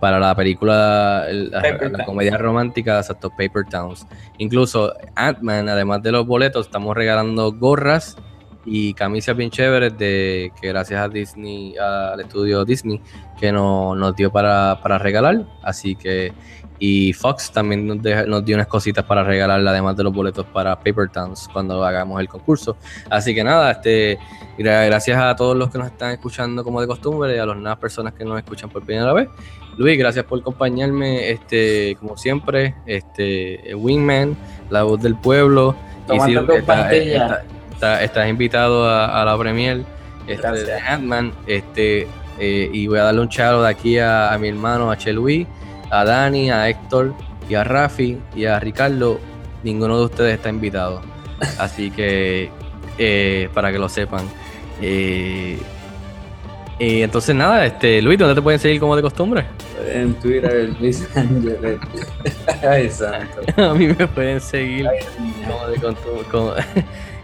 [0.00, 4.06] para la película, el- la, comedia romántica, exacto, Paper Towns.
[4.38, 8.16] Incluso Ant-Man, además de los boletos, estamos regalando gorras
[8.64, 13.00] y camisas bien chéveres de que gracias a Disney, al estudio Disney,
[13.40, 15.46] que no- nos dio para, para regalar.
[15.62, 16.32] Así que,
[16.78, 20.46] y Fox también nos, deja- nos dio unas cositas para regalar, además de los boletos
[20.46, 22.76] para Paper Towns cuando hagamos el concurso.
[23.10, 24.18] Así que nada, este,
[24.58, 27.56] gra- gracias a todos los que nos están escuchando como de costumbre y a las
[27.56, 29.28] nuevas personas que nos escuchan por primera vez.
[29.76, 34.36] Luis, gracias por acompañarme, este, como siempre, este, Wingman,
[34.70, 35.74] la voz del pueblo.
[36.06, 39.84] Tomando Isidro, tu que está- está- está- estás invitado a, a la premier
[40.26, 41.32] este, de Ant-Man.
[41.46, 42.08] Este,
[42.40, 45.46] eh, y voy a darle un charo de aquí a, a mi hermano, a Chelui,
[45.90, 47.14] a Dani, a Héctor
[47.48, 49.20] y a Rafi y a Ricardo.
[49.62, 51.00] Ninguno de ustedes está invitado.
[51.58, 52.50] Así que
[52.98, 54.24] eh, para que lo sepan.
[54.80, 55.58] Eh,
[56.80, 59.44] y entonces nada, este Luis, ¿dónde te pueden seguir como de costumbre?
[59.92, 61.78] En Twitter, Luis Ángeles.
[62.68, 63.40] Ay, santo.
[63.70, 64.86] A mí me pueden seguir
[65.46, 66.52] como de, contu- como,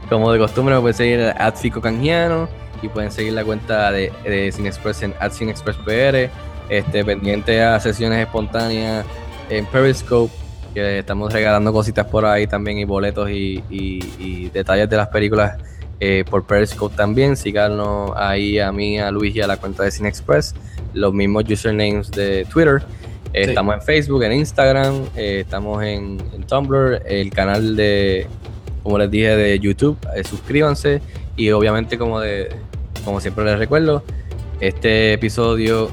[0.09, 2.49] como de costumbre, me pueden seguir at Fico Canjiano
[2.83, 6.29] y pueden seguir la cuenta de, de Cine Express en at Cine Express PR,
[6.69, 9.05] este, pendiente a sesiones espontáneas
[9.51, 10.33] en Periscope,
[10.73, 15.09] que estamos regalando cositas por ahí también y boletos y, y- y detalles de las
[15.09, 15.57] películas
[16.01, 17.37] eh, por Periscope también.
[17.37, 20.55] Síganos ahí a mí, a Luis y a la cuenta de Cine Express,
[20.93, 22.83] los mismos usernames de Twitter.
[23.33, 23.51] Eh, Sí.
[23.51, 28.27] Estamos en Facebook, en Instagram, eh, estamos en, en Tumblr, el canal de,
[28.85, 29.97] como les dije, de YouTube.
[30.25, 31.01] suscríbanse
[31.37, 32.49] y obviamente, como, de,
[33.05, 34.05] como siempre les recuerdo,
[34.61, 35.91] este episodio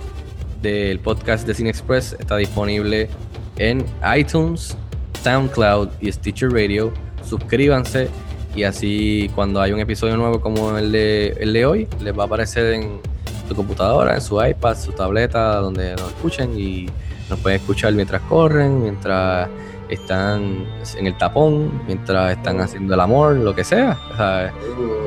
[0.61, 3.09] del podcast de Cine Express está disponible
[3.57, 3.85] en
[4.15, 4.77] iTunes,
[5.23, 6.93] SoundCloud y Stitcher Radio.
[7.23, 8.09] Suscríbanse
[8.55, 12.23] y así cuando hay un episodio nuevo como el de, el de hoy, les va
[12.23, 12.99] a aparecer en
[13.47, 16.87] su computadora, en su iPad, su tableta, donde nos escuchen y
[17.29, 19.49] nos pueden escuchar mientras corren, mientras
[19.89, 20.65] están
[20.97, 23.97] en el tapón, mientras están haciendo el amor, lo que sea.
[24.15, 24.51] ¿sabes?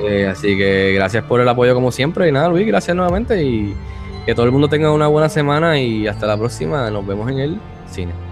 [0.07, 3.75] Eh, así que gracias por el apoyo como siempre y nada, Luis, gracias nuevamente y
[4.25, 6.91] que todo el mundo tenga una buena semana y hasta la próxima.
[6.91, 7.61] Nos vemos en el
[7.91, 8.24] cine.